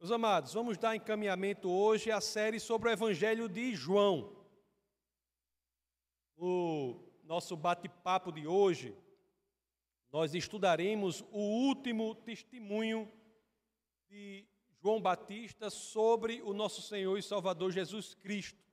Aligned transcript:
Meus 0.00 0.12
amados, 0.12 0.54
vamos 0.54 0.78
dar 0.78 0.96
encaminhamento 0.96 1.68
hoje 1.70 2.10
à 2.10 2.22
série 2.22 2.58
sobre 2.58 2.88
o 2.88 2.92
Evangelho 2.92 3.46
de 3.50 3.74
João. 3.74 4.34
No 6.38 7.04
nosso 7.22 7.54
bate-papo 7.54 8.32
de 8.32 8.46
hoje, 8.46 8.96
nós 10.10 10.34
estudaremos 10.34 11.20
o 11.30 11.66
último 11.66 12.14
testemunho 12.14 13.12
de 14.08 14.46
João 14.82 15.02
Batista 15.02 15.68
sobre 15.68 16.40
o 16.40 16.54
nosso 16.54 16.80
Senhor 16.80 17.18
e 17.18 17.22
Salvador 17.22 17.70
Jesus 17.70 18.14
Cristo. 18.14 18.64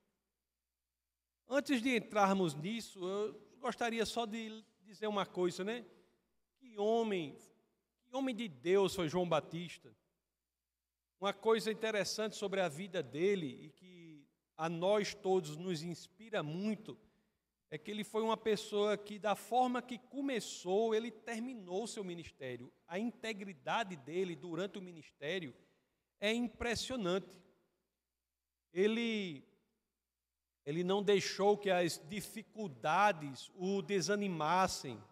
Antes 1.45 1.81
de 1.81 1.93
entrarmos 1.93 2.55
nisso, 2.55 3.05
eu 3.05 3.37
gostaria 3.59 4.05
só 4.05 4.25
de 4.25 4.63
dizer 4.85 5.07
uma 5.07 5.25
coisa, 5.25 5.65
né? 5.65 5.85
Que 6.57 6.79
homem, 6.79 7.37
que 8.05 8.15
homem 8.15 8.33
de 8.33 8.47
Deus 8.47 8.95
foi 8.95 9.09
João 9.09 9.27
Batista. 9.27 9.93
Uma 11.19 11.33
coisa 11.33 11.71
interessante 11.71 12.35
sobre 12.35 12.61
a 12.61 12.67
vida 12.67 13.01
dele 13.01 13.65
e 13.65 13.69
que 13.71 14.27
a 14.55 14.69
nós 14.69 15.15
todos 15.15 15.57
nos 15.57 15.81
inspira 15.81 16.43
muito 16.43 16.95
é 17.69 17.77
que 17.77 17.89
ele 17.89 18.03
foi 18.03 18.21
uma 18.21 18.37
pessoa 18.37 18.95
que, 18.95 19.17
da 19.17 19.35
forma 19.35 19.81
que 19.81 19.97
começou, 19.97 20.93
ele 20.93 21.11
terminou 21.11 21.87
seu 21.87 22.03
ministério. 22.03 22.71
A 22.87 22.97
integridade 22.97 23.95
dele 23.95 24.35
durante 24.35 24.77
o 24.77 24.81
ministério 24.81 25.55
é 26.19 26.31
impressionante. 26.31 27.41
Ele, 28.71 29.43
ele 30.65 30.83
não 30.83 31.01
deixou 31.03 31.57
que 31.57 31.69
as 31.69 31.97
dificuldades 32.07 33.51
o 33.55 33.81
desanimassem 33.81 35.03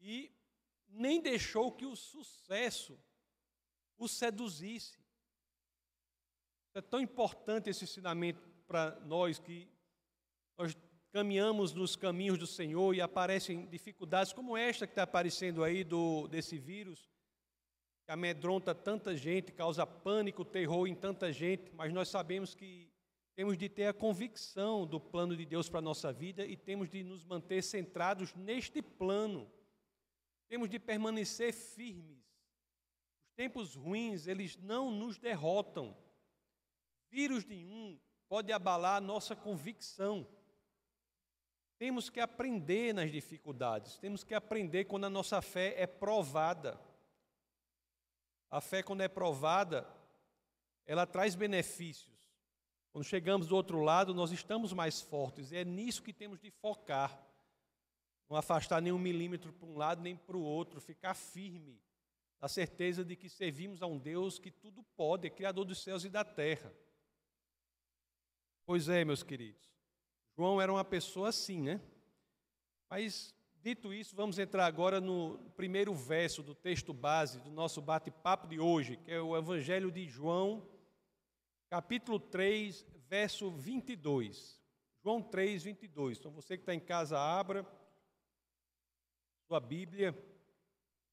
e 0.00 0.32
nem 0.88 1.20
deixou 1.20 1.70
que 1.70 1.84
o 1.84 1.94
sucesso 1.94 2.98
o 3.98 4.08
seduzisse. 4.08 4.98
É 6.74 6.80
tão 6.80 7.00
importante 7.00 7.70
esse 7.70 7.84
ensinamento 7.84 8.46
para 8.66 8.98
nós 9.00 9.38
que 9.38 9.68
nós 10.58 10.76
caminhamos 11.12 11.72
nos 11.72 11.96
caminhos 11.96 12.38
do 12.38 12.46
Senhor 12.46 12.94
e 12.94 13.00
aparecem 13.00 13.66
dificuldades 13.66 14.32
como 14.32 14.56
esta 14.56 14.86
que 14.86 14.92
está 14.92 15.04
aparecendo 15.04 15.64
aí 15.64 15.82
do, 15.82 16.28
desse 16.28 16.58
vírus, 16.58 17.10
que 18.04 18.12
amedronta 18.12 18.74
tanta 18.74 19.16
gente, 19.16 19.52
causa 19.52 19.86
pânico, 19.86 20.44
terror 20.44 20.86
em 20.86 20.94
tanta 20.94 21.32
gente, 21.32 21.72
mas 21.72 21.92
nós 21.92 22.08
sabemos 22.08 22.54
que 22.54 22.90
temos 23.34 23.56
de 23.56 23.68
ter 23.68 23.86
a 23.86 23.94
convicção 23.94 24.86
do 24.86 25.00
plano 25.00 25.36
de 25.36 25.44
Deus 25.46 25.68
para 25.68 25.78
a 25.78 25.82
nossa 25.82 26.12
vida 26.12 26.44
e 26.44 26.56
temos 26.56 26.88
de 26.88 27.02
nos 27.02 27.24
manter 27.24 27.62
centrados 27.62 28.34
neste 28.34 28.80
plano. 28.80 29.50
Temos 30.48 30.68
de 30.68 30.78
permanecer 30.78 31.52
firmes 31.52 32.26
tempos 33.36 33.74
ruins, 33.74 34.26
eles 34.26 34.56
não 34.56 34.90
nos 34.90 35.18
derrotam. 35.18 35.96
Vírus 37.10 37.44
nenhum 37.44 38.00
pode 38.28 38.50
abalar 38.50 38.96
a 38.96 39.00
nossa 39.00 39.36
convicção. 39.36 40.26
Temos 41.78 42.08
que 42.08 42.18
aprender 42.18 42.94
nas 42.94 43.12
dificuldades, 43.12 43.98
temos 43.98 44.24
que 44.24 44.34
aprender 44.34 44.86
quando 44.86 45.04
a 45.04 45.10
nossa 45.10 45.42
fé 45.42 45.74
é 45.76 45.86
provada. 45.86 46.80
A 48.50 48.60
fé, 48.60 48.82
quando 48.82 49.02
é 49.02 49.08
provada, 49.08 49.86
ela 50.86 51.06
traz 51.06 51.34
benefícios. 51.34 52.16
Quando 52.92 53.04
chegamos 53.04 53.48
do 53.48 53.54
outro 53.54 53.82
lado, 53.82 54.14
nós 54.14 54.32
estamos 54.32 54.72
mais 54.72 55.02
fortes, 55.02 55.52
e 55.52 55.56
é 55.56 55.64
nisso 55.64 56.02
que 56.02 56.14
temos 56.14 56.40
de 56.40 56.50
focar. 56.50 57.22
Não 58.30 58.36
afastar 58.36 58.80
nem 58.80 58.92
um 58.92 58.98
milímetro 58.98 59.52
para 59.52 59.68
um 59.68 59.76
lado 59.76 60.00
nem 60.00 60.16
para 60.16 60.36
o 60.36 60.42
outro, 60.42 60.80
ficar 60.80 61.14
firme 61.14 61.78
a 62.40 62.48
certeza 62.48 63.04
de 63.04 63.16
que 63.16 63.28
servimos 63.28 63.82
a 63.82 63.86
um 63.86 63.98
Deus 63.98 64.38
que 64.38 64.50
tudo 64.50 64.82
pode, 64.96 65.26
é 65.26 65.30
Criador 65.30 65.64
dos 65.64 65.82
céus 65.82 66.04
e 66.04 66.08
da 66.08 66.24
terra. 66.24 66.72
Pois 68.64 68.88
é, 68.88 69.04
meus 69.04 69.22
queridos, 69.22 69.72
João 70.36 70.60
era 70.60 70.72
uma 70.72 70.84
pessoa 70.84 71.28
assim, 71.28 71.62
né? 71.62 71.80
Mas, 72.90 73.34
dito 73.62 73.92
isso, 73.92 74.14
vamos 74.14 74.38
entrar 74.38 74.66
agora 74.66 75.00
no 75.00 75.38
primeiro 75.56 75.94
verso 75.94 76.42
do 76.42 76.54
texto 76.54 76.92
base 76.92 77.40
do 77.40 77.50
nosso 77.50 77.80
bate-papo 77.80 78.46
de 78.46 78.60
hoje, 78.60 78.96
que 78.98 79.10
é 79.10 79.20
o 79.20 79.36
Evangelho 79.36 79.90
de 79.90 80.06
João, 80.06 80.68
capítulo 81.70 82.18
3, 82.20 82.84
verso 83.08 83.50
22. 83.50 84.60
João 85.02 85.22
3, 85.22 85.62
22. 85.62 86.18
Então, 86.18 86.32
você 86.32 86.56
que 86.56 86.62
está 86.62 86.74
em 86.74 86.80
casa, 86.80 87.18
abra 87.18 87.66
sua 89.46 89.60
Bíblia 89.60 90.12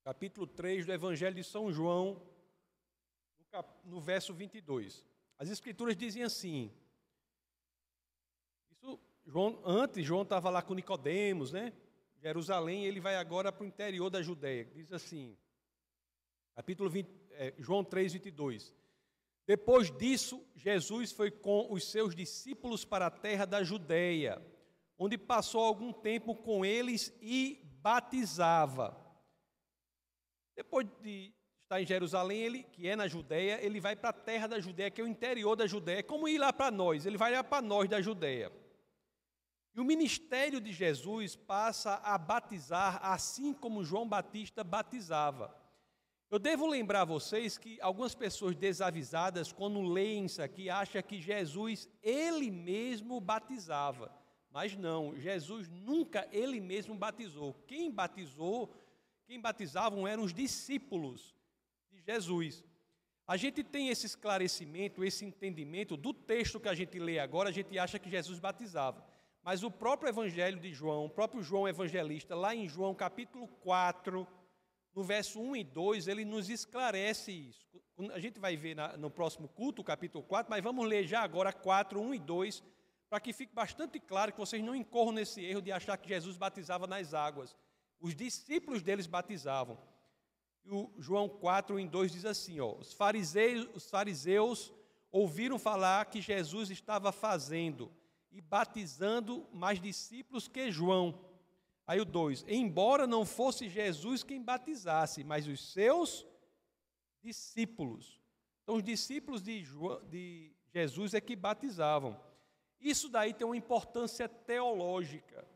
capítulo 0.03 0.45
3 0.45 0.85
do 0.85 0.91
Evangelho 0.91 1.35
de 1.35 1.43
São 1.43 1.71
João, 1.71 2.21
no, 3.39 3.45
cap... 3.45 3.69
no 3.85 4.01
verso 4.01 4.33
22. 4.33 5.05
As 5.37 5.49
Escrituras 5.49 5.95
dizem 5.95 6.23
assim: 6.23 6.71
isso, 8.71 8.99
João, 9.25 9.61
antes, 9.65 10.05
João 10.05 10.23
estava 10.23 10.49
lá 10.49 10.61
com 10.61 10.73
Nicodemos, 10.73 11.51
né? 11.51 11.73
Jerusalém, 12.21 12.85
ele 12.85 12.99
vai 12.99 13.15
agora 13.15 13.51
para 13.51 13.63
o 13.63 13.67
interior 13.67 14.09
da 14.09 14.21
Judéia. 14.21 14.65
Diz 14.73 14.91
assim, 14.93 15.37
capítulo 16.55 16.89
20, 16.89 17.09
é, 17.31 17.53
João 17.57 17.83
3, 17.83 18.13
22. 18.13 18.73
Depois 19.45 19.91
disso, 19.91 20.45
Jesus 20.55 21.11
foi 21.11 21.29
com 21.29 21.67
os 21.71 21.91
seus 21.91 22.15
discípulos 22.15 22.85
para 22.85 23.07
a 23.07 23.11
terra 23.11 23.45
da 23.45 23.61
Judéia, 23.61 24.41
onde 24.97 25.17
passou 25.17 25.61
algum 25.61 25.91
tempo 25.91 26.33
com 26.33 26.63
eles 26.63 27.13
e 27.21 27.61
batizava. 27.81 29.02
Depois 30.55 30.87
de 31.01 31.33
estar 31.63 31.81
em 31.81 31.85
Jerusalém, 31.85 32.39
ele, 32.39 32.63
que 32.63 32.87
é 32.87 32.95
na 32.95 33.07
Judéia, 33.07 33.59
ele 33.61 33.79
vai 33.79 33.95
para 33.95 34.09
a 34.09 34.13
terra 34.13 34.47
da 34.47 34.59
Judéia, 34.59 34.91
que 34.91 35.01
é 35.01 35.03
o 35.03 35.07
interior 35.07 35.55
da 35.55 35.65
Judéia, 35.65 35.99
é 35.99 36.03
como 36.03 36.27
ir 36.27 36.37
lá 36.37 36.53
para 36.53 36.69
nós, 36.69 37.05
ele 37.05 37.17
vai 37.17 37.31
lá 37.31 37.43
para 37.43 37.61
nós 37.61 37.89
da 37.89 38.01
Judéia. 38.01 38.51
E 39.75 39.79
o 39.79 39.85
ministério 39.85 40.61
de 40.61 40.71
Jesus 40.71 41.35
passa 41.35 41.95
a 42.03 42.15
batizar 42.17 42.99
assim 43.01 43.53
como 43.53 43.83
João 43.83 44.07
Batista 44.07 44.63
batizava. 44.63 45.55
Eu 46.29 46.37
devo 46.37 46.67
lembrar 46.67 47.01
a 47.01 47.05
vocês 47.05 47.57
que 47.57 47.79
algumas 47.81 48.13
pessoas 48.13 48.55
desavisadas, 48.55 49.51
quando 49.51 49.81
leem 49.81 50.25
isso 50.25 50.41
aqui, 50.41 50.69
acham 50.69 51.01
que 51.01 51.21
Jesus 51.21 51.89
ele 52.01 52.51
mesmo 52.51 53.19
batizava. 53.19 54.11
Mas 54.51 54.75
não, 54.75 55.15
Jesus 55.17 55.67
nunca 55.69 56.27
ele 56.31 56.59
mesmo 56.59 56.93
batizou. 56.95 57.55
Quem 57.65 57.91
batizou 57.91 58.71
quem 59.25 59.39
batizavam 59.39 60.07
eram 60.07 60.23
os 60.23 60.33
discípulos 60.33 61.35
de 61.91 62.01
Jesus. 62.01 62.63
A 63.25 63.37
gente 63.37 63.63
tem 63.63 63.89
esse 63.89 64.05
esclarecimento, 64.05 65.03
esse 65.03 65.23
entendimento 65.23 65.95
do 65.95 66.13
texto 66.13 66.59
que 66.59 66.67
a 66.67 66.73
gente 66.73 66.99
lê 66.99 67.19
agora, 67.19 67.49
a 67.49 67.53
gente 67.53 67.77
acha 67.79 67.97
que 67.97 68.09
Jesus 68.09 68.39
batizava. 68.39 69.03
Mas 69.41 69.63
o 69.63 69.71
próprio 69.71 70.09
Evangelho 70.09 70.59
de 70.59 70.73
João, 70.73 71.05
o 71.05 71.09
próprio 71.09 71.41
João 71.41 71.67
Evangelista, 71.67 72.35
lá 72.35 72.55
em 72.55 72.67
João 72.67 72.93
capítulo 72.93 73.47
4, 73.47 74.27
no 74.95 75.03
verso 75.03 75.39
1 75.39 75.55
e 75.55 75.63
2, 75.63 76.07
ele 76.07 76.23
nos 76.25 76.49
esclarece 76.49 77.31
isso. 77.31 77.81
A 78.13 78.19
gente 78.19 78.39
vai 78.39 78.55
ver 78.55 78.75
no 78.97 79.09
próximo 79.09 79.47
culto, 79.47 79.83
capítulo 79.83 80.23
4, 80.23 80.49
mas 80.49 80.63
vamos 80.63 80.87
ler 80.87 81.05
já 81.05 81.21
agora 81.21 81.51
4, 81.51 81.99
1 82.01 82.13
e 82.13 82.19
2, 82.19 82.63
para 83.09 83.19
que 83.19 83.33
fique 83.33 83.53
bastante 83.53 83.99
claro 83.99 84.31
que 84.31 84.39
vocês 84.39 84.63
não 84.63 84.75
incorram 84.75 85.11
nesse 85.11 85.43
erro 85.43 85.61
de 85.61 85.71
achar 85.71 85.97
que 85.97 86.09
Jesus 86.09 86.37
batizava 86.37 86.87
nas 86.87 87.13
águas. 87.13 87.55
Os 88.03 88.13
discípulos 88.13 88.83
deles 88.83 89.07
batizavam. 89.07 89.77
E 90.65 90.69
o 90.69 90.91
João 90.97 91.29
4, 91.29 91.79
em 91.79 91.87
2 91.87 92.11
diz 92.11 92.25
assim: 92.25 92.59
ó, 92.59 92.75
os, 92.75 92.91
fariseus, 92.91 93.69
os 93.73 93.89
fariseus 93.89 94.73
ouviram 95.09 95.57
falar 95.57 96.03
que 96.07 96.19
Jesus 96.19 96.69
estava 96.69 97.13
fazendo 97.13 97.89
e 98.29 98.41
batizando 98.41 99.47
mais 99.53 99.79
discípulos 99.79 100.49
que 100.49 100.69
João. 100.69 101.17
Aí 101.87 102.01
o 102.01 102.05
2: 102.05 102.43
Embora 102.49 103.07
não 103.07 103.25
fosse 103.25 103.69
Jesus 103.69 104.21
quem 104.21 104.43
batizasse, 104.43 105.23
mas 105.23 105.47
os 105.47 105.71
seus 105.71 106.27
discípulos. 107.21 108.19
Então, 108.63 108.75
os 108.75 108.83
discípulos 108.83 109.41
de, 109.41 109.63
João, 109.63 110.03
de 110.09 110.53
Jesus 110.73 111.13
é 111.13 111.21
que 111.21 111.37
batizavam. 111.37 112.19
Isso 112.81 113.07
daí 113.07 113.33
tem 113.33 113.47
uma 113.47 113.55
importância 113.55 114.27
teológica 114.27 115.47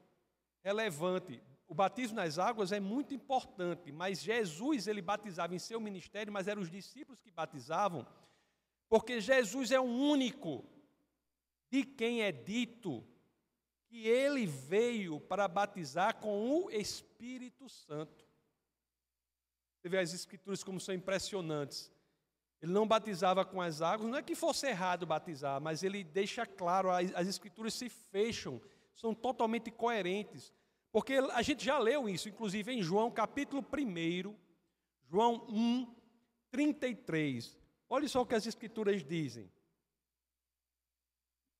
relevante 0.63 1.41
o 1.67 1.73
batismo 1.73 2.15
nas 2.15 2.39
águas 2.39 2.71
é 2.71 2.79
muito 2.79 3.13
importante, 3.13 3.91
mas 3.91 4.21
Jesus 4.21 4.87
ele 4.87 5.01
batizava 5.01 5.53
em 5.53 5.59
seu 5.59 5.79
ministério, 5.79 6.31
mas 6.31 6.47
eram 6.47 6.61
os 6.61 6.71
discípulos 6.71 7.21
que 7.21 7.29
batizavam, 7.29 8.07
porque 8.87 9.19
Jesus 9.19 9.71
é 9.71 9.79
o 9.79 9.83
único 9.83 10.63
de 11.69 11.83
quem 11.83 12.21
é 12.21 12.31
dito 12.31 13.05
que 13.89 14.07
ele 14.07 14.45
veio 14.45 15.19
para 15.19 15.47
batizar 15.47 16.15
com 16.15 16.63
o 16.63 16.71
Espírito 16.71 17.67
Santo. 17.67 18.25
Você 19.75 19.89
vê 19.89 19.99
as 19.99 20.13
escrituras 20.13 20.63
como 20.63 20.79
são 20.79 20.95
impressionantes. 20.95 21.91
Ele 22.61 22.71
não 22.71 22.87
batizava 22.87 23.45
com 23.45 23.61
as 23.61 23.81
águas, 23.81 24.09
não 24.09 24.17
é 24.17 24.23
que 24.23 24.35
fosse 24.35 24.67
errado 24.67 25.05
batizar, 25.05 25.61
mas 25.61 25.83
ele 25.83 26.03
deixa 26.03 26.45
claro, 26.45 26.89
as 26.89 27.27
escrituras 27.27 27.73
se 27.73 27.87
fecham, 27.87 28.59
são 28.95 29.13
totalmente 29.13 29.69
coerentes. 29.69 30.51
Porque 30.97 31.13
a 31.13 31.43
gente 31.43 31.63
já 31.63 31.77
leu 31.77 32.09
isso, 32.09 32.27
inclusive 32.27 32.73
em 32.73 32.81
João 32.81 33.11
capítulo 33.11 33.63
1, 33.63 34.35
João 35.07 35.45
1, 35.47 35.95
33. 36.49 37.55
Olha 37.87 38.07
só 38.09 38.23
o 38.23 38.25
que 38.25 38.33
as 38.33 38.47
Escrituras 38.47 39.03
dizem. 39.03 39.47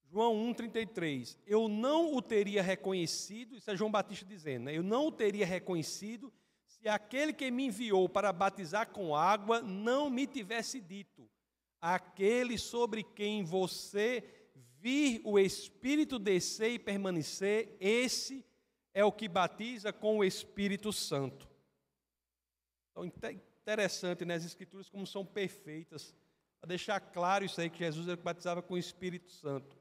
João 0.09 0.33
1,33. 0.55 1.37
Eu 1.45 1.67
não 1.67 2.15
o 2.15 2.19
teria 2.19 2.63
reconhecido, 2.63 3.55
isso 3.55 3.69
é 3.69 3.77
João 3.77 3.91
Batista 3.91 4.25
dizendo, 4.25 4.63
né? 4.63 4.75
eu 4.75 4.81
não 4.81 5.05
o 5.05 5.11
teria 5.11 5.45
reconhecido 5.45 6.33
se 6.65 6.89
aquele 6.89 7.31
que 7.31 7.51
me 7.51 7.67
enviou 7.67 8.09
para 8.09 8.33
batizar 8.33 8.89
com 8.89 9.15
água 9.15 9.61
não 9.61 10.09
me 10.09 10.25
tivesse 10.25 10.81
dito: 10.81 11.29
aquele 11.79 12.57
sobre 12.57 13.03
quem 13.03 13.43
você 13.43 14.23
vir 14.79 15.21
o 15.23 15.37
Espírito 15.37 16.17
descer 16.17 16.71
e 16.71 16.79
permanecer, 16.79 17.77
esse 17.79 18.43
é 18.43 18.56
o 19.03 19.11
que 19.11 19.27
batiza 19.27 19.93
com 19.93 20.17
o 20.17 20.23
Espírito 20.23 20.91
Santo. 20.91 21.47
Então, 22.91 23.05
interessante 23.67 24.25
né, 24.25 24.35
Escrituras 24.35 24.89
como 24.89 25.05
são 25.05 25.25
perfeitas, 25.25 26.15
para 26.59 26.69
deixar 26.69 26.99
claro 26.99 27.45
isso 27.45 27.61
aí, 27.61 27.69
que 27.69 27.79
Jesus 27.79 28.07
batizava 28.15 28.61
com 28.61 28.73
o 28.73 28.77
Espírito 28.77 29.29
Santo. 29.29 29.77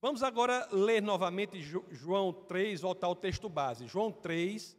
Vamos 0.00 0.22
agora 0.22 0.66
ler 0.72 1.02
novamente 1.02 1.60
João 1.60 2.32
3, 2.32 2.80
voltar 2.80 3.08
ao 3.08 3.14
texto 3.14 3.48
base. 3.50 3.86
João 3.86 4.10
3, 4.10 4.74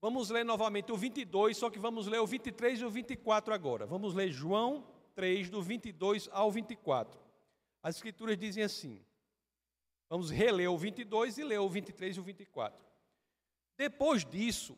vamos 0.00 0.28
ler 0.28 0.44
novamente 0.44 0.92
o 0.92 0.96
22, 0.96 1.56
só 1.56 1.70
que 1.70 1.78
vamos 1.78 2.06
ler 2.06 2.20
o 2.20 2.26
23 2.26 2.80
e 2.80 2.84
o 2.84 2.90
24 2.90 3.54
agora. 3.54 3.86
Vamos 3.86 4.12
ler 4.12 4.30
João 4.30 4.86
3, 5.14 5.48
do 5.48 5.62
22 5.62 6.28
ao 6.32 6.52
24. 6.52 7.18
As 7.82 7.96
escrituras 7.96 8.36
dizem 8.36 8.62
assim. 8.62 9.00
Vamos 10.10 10.30
reler 10.30 10.70
o 10.70 10.76
22 10.76 11.38
e 11.38 11.44
ler 11.44 11.58
o 11.58 11.68
23 11.68 12.16
e 12.16 12.20
o 12.20 12.22
24. 12.22 12.87
Depois 13.78 14.24
disso, 14.24 14.76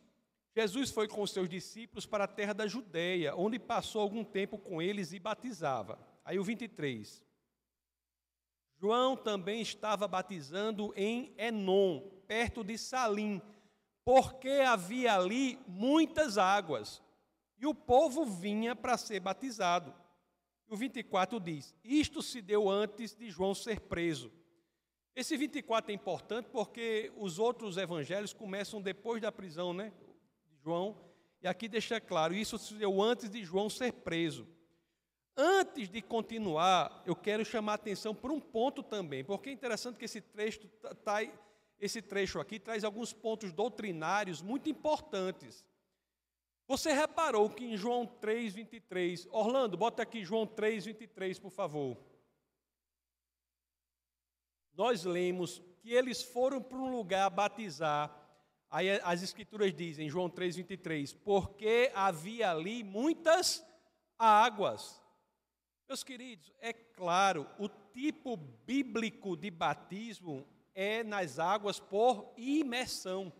Jesus 0.55 0.91
foi 0.91 1.07
com 1.07 1.25
seus 1.25 1.49
discípulos 1.49 2.05
para 2.05 2.25
a 2.25 2.27
terra 2.27 2.53
da 2.53 2.67
Judéia, 2.67 3.35
onde 3.35 3.57
passou 3.57 3.99
algum 3.99 4.23
tempo 4.23 4.59
com 4.59 4.79
eles 4.79 5.11
e 5.11 5.19
batizava. 5.19 5.99
Aí 6.23 6.37
o 6.37 6.43
23. 6.43 7.25
João 8.79 9.17
também 9.17 9.61
estava 9.61 10.07
batizando 10.07 10.93
em 10.95 11.33
Enon, 11.35 12.01
perto 12.27 12.63
de 12.63 12.77
Salim, 12.77 13.41
porque 14.05 14.49
havia 14.49 15.15
ali 15.15 15.59
muitas 15.67 16.37
águas, 16.37 17.01
e 17.57 17.65
o 17.65 17.73
povo 17.73 18.25
vinha 18.25 18.75
para 18.75 18.97
ser 18.97 19.19
batizado. 19.19 19.93
O 20.67 20.75
24 20.75 21.39
diz: 21.39 21.75
Isto 21.83 22.21
se 22.21 22.41
deu 22.41 22.69
antes 22.69 23.15
de 23.15 23.29
João 23.29 23.53
ser 23.53 23.79
preso. 23.81 24.31
Esse 25.15 25.35
24 25.35 25.91
é 25.91 25.95
importante 25.95 26.49
porque 26.49 27.11
os 27.17 27.37
outros 27.37 27.77
evangelhos 27.77 28.33
começam 28.33 28.81
depois 28.81 29.21
da 29.21 29.31
prisão, 29.31 29.73
né? 29.73 29.91
De 30.49 30.57
João, 30.63 30.97
e 31.41 31.47
aqui 31.47 31.67
deixa 31.67 31.99
claro: 31.99 32.33
isso 32.33 32.57
se 32.57 32.73
deu 32.75 33.01
antes 33.01 33.29
de 33.29 33.43
João 33.43 33.69
ser 33.69 33.91
preso. 33.91 34.47
Antes 35.35 35.89
de 35.89 36.01
continuar, 36.01 37.03
eu 37.05 37.15
quero 37.15 37.43
chamar 37.43 37.73
a 37.73 37.75
atenção 37.75 38.13
para 38.13 38.31
um 38.31 38.39
ponto 38.39 38.83
também, 38.83 39.23
porque 39.23 39.49
é 39.49 39.53
interessante 39.53 39.97
que 39.97 40.05
esse 40.05 40.21
trecho, 40.21 40.61
esse 41.79 42.01
trecho 42.01 42.39
aqui 42.39 42.59
traz 42.59 42.83
alguns 42.83 43.13
pontos 43.13 43.51
doutrinários 43.51 44.41
muito 44.41 44.69
importantes. 44.69 45.65
Você 46.67 46.93
reparou 46.93 47.49
que 47.49 47.65
em 47.65 47.75
João 47.75 48.05
3, 48.05 48.53
23, 48.53 49.27
Orlando, 49.31 49.77
bota 49.77 50.03
aqui 50.03 50.23
João 50.23 50.45
3, 50.45 50.85
23, 50.85 51.39
por 51.39 51.51
favor. 51.51 51.97
Nós 54.73 55.03
lemos 55.03 55.61
que 55.81 55.91
eles 55.93 56.21
foram 56.21 56.61
para 56.61 56.77
um 56.77 56.95
lugar 56.95 57.29
batizar, 57.29 58.15
aí 58.69 58.89
as 59.03 59.21
escrituras 59.21 59.73
dizem, 59.73 60.09
João 60.09 60.29
3, 60.29 60.55
23, 60.57 61.13
porque 61.13 61.91
havia 61.93 62.51
ali 62.51 62.83
muitas 62.83 63.65
águas. 64.17 65.01
Meus 65.87 66.03
queridos, 66.03 66.53
é 66.59 66.71
claro, 66.71 67.49
o 67.59 67.67
tipo 67.67 68.37
bíblico 68.37 69.35
de 69.35 69.51
batismo 69.51 70.47
é 70.73 71.03
nas 71.03 71.39
águas 71.39 71.79
por 71.79 72.33
imersão. 72.37 73.33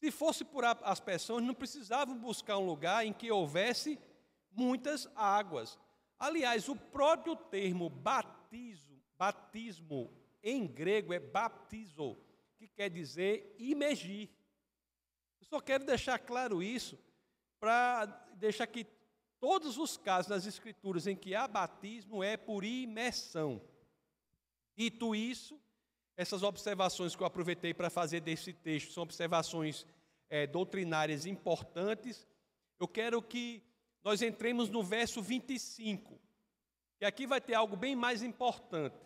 Se 0.00 0.10
fosse 0.10 0.44
por 0.44 0.64
as 0.64 1.00
pessoas, 1.00 1.42
não 1.42 1.54
precisavam 1.54 2.16
buscar 2.16 2.56
um 2.56 2.66
lugar 2.66 3.04
em 3.04 3.12
que 3.12 3.30
houvesse 3.30 3.98
muitas 4.50 5.08
águas. 5.14 5.78
Aliás, 6.18 6.68
o 6.68 6.76
próprio 6.76 7.36
termo 7.36 7.88
batismo, 7.90 8.87
batismo 9.18 10.10
em 10.42 10.66
grego 10.66 11.12
é 11.12 11.18
baptizo, 11.18 12.16
que 12.56 12.68
quer 12.68 12.88
dizer 12.88 13.54
imergir. 13.58 14.30
Eu 15.40 15.46
só 15.46 15.60
quero 15.60 15.84
deixar 15.84 16.18
claro 16.18 16.62
isso 16.62 16.98
para 17.58 18.06
deixar 18.36 18.66
que 18.66 18.86
Todos 19.40 19.78
os 19.78 19.96
casos 19.96 20.28
das 20.28 20.46
Escrituras 20.46 21.06
em 21.06 21.14
que 21.14 21.34
há 21.34 21.46
batismo 21.46 22.24
é 22.24 22.36
por 22.36 22.64
imersão. 22.64 23.62
Dito 24.76 25.14
isso, 25.14 25.60
essas 26.16 26.42
observações 26.42 27.14
que 27.14 27.22
eu 27.22 27.26
aproveitei 27.26 27.72
para 27.72 27.88
fazer 27.88 28.20
desse 28.20 28.52
texto 28.52 28.92
são 28.92 29.04
observações 29.04 29.86
é, 30.28 30.46
doutrinárias 30.46 31.24
importantes. 31.24 32.26
Eu 32.80 32.88
quero 32.88 33.22
que 33.22 33.62
nós 34.02 34.22
entremos 34.22 34.68
no 34.68 34.82
verso 34.82 35.22
25, 35.22 36.20
que 36.98 37.04
aqui 37.04 37.24
vai 37.24 37.40
ter 37.40 37.54
algo 37.54 37.76
bem 37.76 37.94
mais 37.94 38.24
importante. 38.24 38.96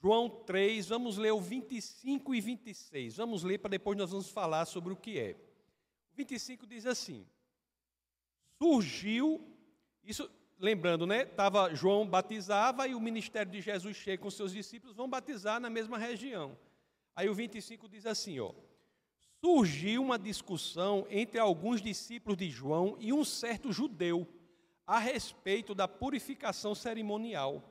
João 0.00 0.28
3, 0.28 0.88
vamos 0.88 1.16
ler 1.16 1.32
o 1.32 1.40
25 1.40 2.34
e 2.34 2.40
26. 2.40 3.16
Vamos 3.16 3.42
ler 3.42 3.58
para 3.58 3.70
depois 3.70 3.98
nós 3.98 4.10
vamos 4.10 4.30
falar 4.30 4.64
sobre 4.64 4.92
o 4.92 4.96
que 4.96 5.18
é. 5.18 5.32
O 6.12 6.16
25 6.16 6.66
diz 6.66 6.86
assim: 6.86 7.26
surgiu, 8.58 9.40
isso 10.04 10.28
lembrando, 10.58 11.06
né? 11.06 11.24
Tava 11.24 11.74
João 11.74 12.06
batizava 12.06 12.86
e 12.88 12.94
o 12.94 13.00
ministério 13.00 13.50
de 13.50 13.60
Jesus 13.60 13.96
chega 13.96 14.22
com 14.22 14.30
seus 14.30 14.52
discípulos, 14.52 14.96
vão 14.96 15.08
batizar 15.08 15.60
na 15.60 15.70
mesma 15.70 15.96
região. 15.96 16.58
Aí 17.14 17.28
o 17.28 17.34
25 17.34 17.88
diz 17.88 18.04
assim, 18.04 18.38
ó: 18.40 18.52
Surgiu 19.40 20.02
uma 20.02 20.18
discussão 20.18 21.06
entre 21.08 21.38
alguns 21.38 21.80
discípulos 21.80 22.36
de 22.36 22.50
João 22.50 22.96
e 22.98 23.12
um 23.12 23.24
certo 23.24 23.72
judeu 23.72 24.26
a 24.86 24.98
respeito 24.98 25.74
da 25.74 25.86
purificação 25.86 26.74
cerimonial. 26.74 27.62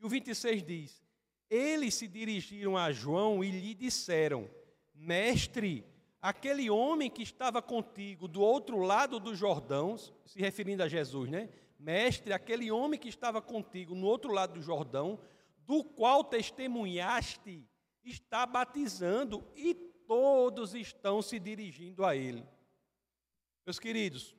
E 0.00 0.06
o 0.06 0.08
26 0.08 0.62
diz: 0.62 1.07
Eles 1.50 1.94
se 1.94 2.06
dirigiram 2.06 2.76
a 2.76 2.92
João 2.92 3.42
e 3.42 3.50
lhe 3.50 3.74
disseram: 3.74 4.48
Mestre, 4.94 5.84
aquele 6.20 6.68
homem 6.68 7.10
que 7.10 7.22
estava 7.22 7.62
contigo 7.62 8.28
do 8.28 8.40
outro 8.40 8.78
lado 8.78 9.18
do 9.18 9.34
Jordão, 9.34 9.96
se 9.96 10.38
referindo 10.38 10.82
a 10.82 10.88
Jesus, 10.88 11.30
né? 11.30 11.48
Mestre, 11.78 12.32
aquele 12.32 12.70
homem 12.70 12.98
que 12.98 13.08
estava 13.08 13.40
contigo 13.40 13.94
no 13.94 14.06
outro 14.06 14.32
lado 14.32 14.54
do 14.54 14.62
Jordão, 14.62 15.18
do 15.66 15.84
qual 15.84 16.24
testemunhaste, 16.24 17.64
está 18.04 18.44
batizando 18.46 19.44
e 19.54 19.74
todos 19.74 20.74
estão 20.74 21.22
se 21.22 21.38
dirigindo 21.38 22.04
a 22.04 22.16
ele. 22.16 22.44
Meus 23.64 23.78
queridos, 23.78 24.34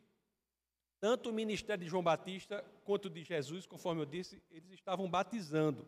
tanto 1.00 1.30
o 1.30 1.34
ministério 1.34 1.84
de 1.84 1.90
João 1.90 2.04
Batista 2.04 2.66
quanto 2.84 3.10
de 3.10 3.24
Jesus, 3.24 3.66
conforme 3.66 4.02
eu 4.02 4.06
disse, 4.06 4.42
eles 4.50 4.72
estavam 4.72 5.10
batizando. 5.10 5.88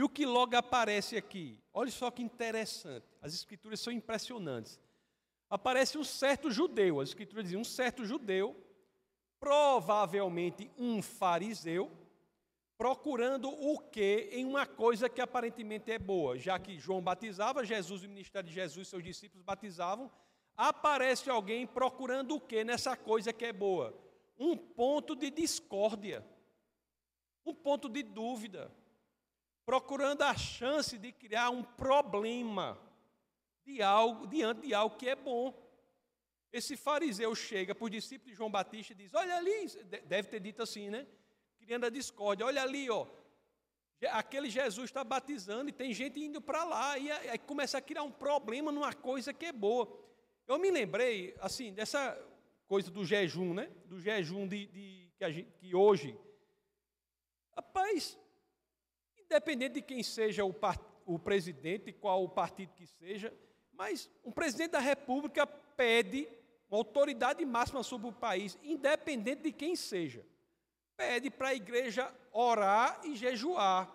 E 0.00 0.02
o 0.02 0.08
que 0.08 0.24
logo 0.24 0.56
aparece 0.56 1.16
aqui? 1.16 1.62
Olha 1.72 1.90
só 1.90 2.10
que 2.10 2.22
interessante. 2.22 3.06
As 3.22 3.34
escrituras 3.34 3.80
são 3.80 3.92
impressionantes 3.92 4.80
aparece 5.50 5.98
um 5.98 6.04
certo 6.04 6.48
judeu, 6.48 7.00
a 7.00 7.04
escritura 7.04 7.42
diz 7.42 7.54
um 7.54 7.64
certo 7.64 8.06
judeu, 8.06 8.56
provavelmente 9.40 10.70
um 10.78 11.02
fariseu, 11.02 11.90
procurando 12.78 13.50
o 13.50 13.78
que 13.78 14.30
em 14.32 14.46
uma 14.46 14.64
coisa 14.64 15.08
que 15.08 15.20
aparentemente 15.20 15.90
é 15.90 15.98
boa, 15.98 16.38
já 16.38 16.58
que 16.58 16.78
João 16.78 17.02
batizava, 17.02 17.64
Jesus, 17.64 18.04
o 18.04 18.08
ministério 18.08 18.48
de 18.48 18.54
Jesus, 18.54 18.88
seus 18.88 19.02
discípulos 19.02 19.44
batizavam, 19.44 20.10
aparece 20.56 21.28
alguém 21.28 21.66
procurando 21.66 22.36
o 22.36 22.40
que 22.40 22.62
nessa 22.62 22.96
coisa 22.96 23.32
que 23.32 23.44
é 23.44 23.52
boa? 23.52 23.92
Um 24.38 24.56
ponto 24.56 25.16
de 25.16 25.30
discórdia, 25.30 26.24
um 27.44 27.52
ponto 27.52 27.88
de 27.88 28.02
dúvida, 28.02 28.70
procurando 29.70 30.22
a 30.22 30.36
chance 30.36 30.98
de 30.98 31.12
criar 31.12 31.50
um 31.50 31.62
problema 31.62 32.76
de 33.64 33.80
algo, 33.80 34.26
diante 34.26 34.66
de 34.66 34.74
algo 34.74 34.96
que 34.96 35.08
é 35.08 35.14
bom. 35.14 35.54
Esse 36.52 36.76
fariseu 36.76 37.32
chega 37.36 37.72
para 37.72 37.84
os 37.84 37.90
discípulos 37.92 38.32
de 38.32 38.36
João 38.36 38.50
Batista 38.50 38.92
e 38.92 38.96
diz: 38.96 39.14
Olha 39.14 39.36
ali, 39.36 39.68
deve 40.06 40.26
ter 40.26 40.40
dito 40.40 40.60
assim, 40.60 40.90
né? 40.90 41.06
Criando 41.60 41.86
a 41.86 41.88
discórdia: 41.88 42.44
Olha 42.44 42.64
ali, 42.64 42.90
ó. 42.90 43.06
Aquele 44.10 44.50
Jesus 44.50 44.90
está 44.90 45.04
batizando 45.04 45.70
e 45.70 45.72
tem 45.72 45.94
gente 45.94 46.18
indo 46.18 46.40
para 46.40 46.64
lá. 46.64 46.98
E 46.98 47.08
aí 47.08 47.38
começa 47.38 47.78
a 47.78 47.80
criar 47.80 48.02
um 48.02 48.10
problema 48.10 48.72
numa 48.72 48.92
coisa 48.92 49.32
que 49.32 49.46
é 49.46 49.52
boa. 49.52 49.86
Eu 50.48 50.58
me 50.58 50.72
lembrei, 50.72 51.36
assim, 51.38 51.72
dessa 51.72 52.20
coisa 52.66 52.90
do 52.90 53.04
jejum, 53.04 53.54
né? 53.54 53.70
Do 53.84 54.00
jejum 54.00 54.48
de, 54.48 54.66
de 54.66 55.12
que, 55.16 55.32
gente, 55.32 55.52
que 55.60 55.76
hoje. 55.76 56.18
Rapaz, 57.54 58.18
independente 59.30 59.74
de 59.74 59.82
quem 59.82 60.02
seja 60.02 60.44
o, 60.44 60.52
o 61.06 61.16
presidente, 61.16 61.92
qual 61.92 62.24
o 62.24 62.28
partido 62.28 62.74
que 62.74 62.84
seja, 62.84 63.32
mas 63.72 64.10
um 64.24 64.32
presidente 64.32 64.72
da 64.72 64.80
República 64.80 65.46
pede 65.46 66.28
uma 66.68 66.78
autoridade 66.78 67.44
máxima 67.44 67.84
sobre 67.84 68.08
o 68.08 68.12
país, 68.12 68.58
independente 68.60 69.42
de 69.42 69.52
quem 69.52 69.76
seja, 69.76 70.26
pede 70.96 71.30
para 71.30 71.48
a 71.48 71.54
igreja 71.54 72.12
orar 72.32 73.00
e 73.04 73.14
jejuar, 73.14 73.88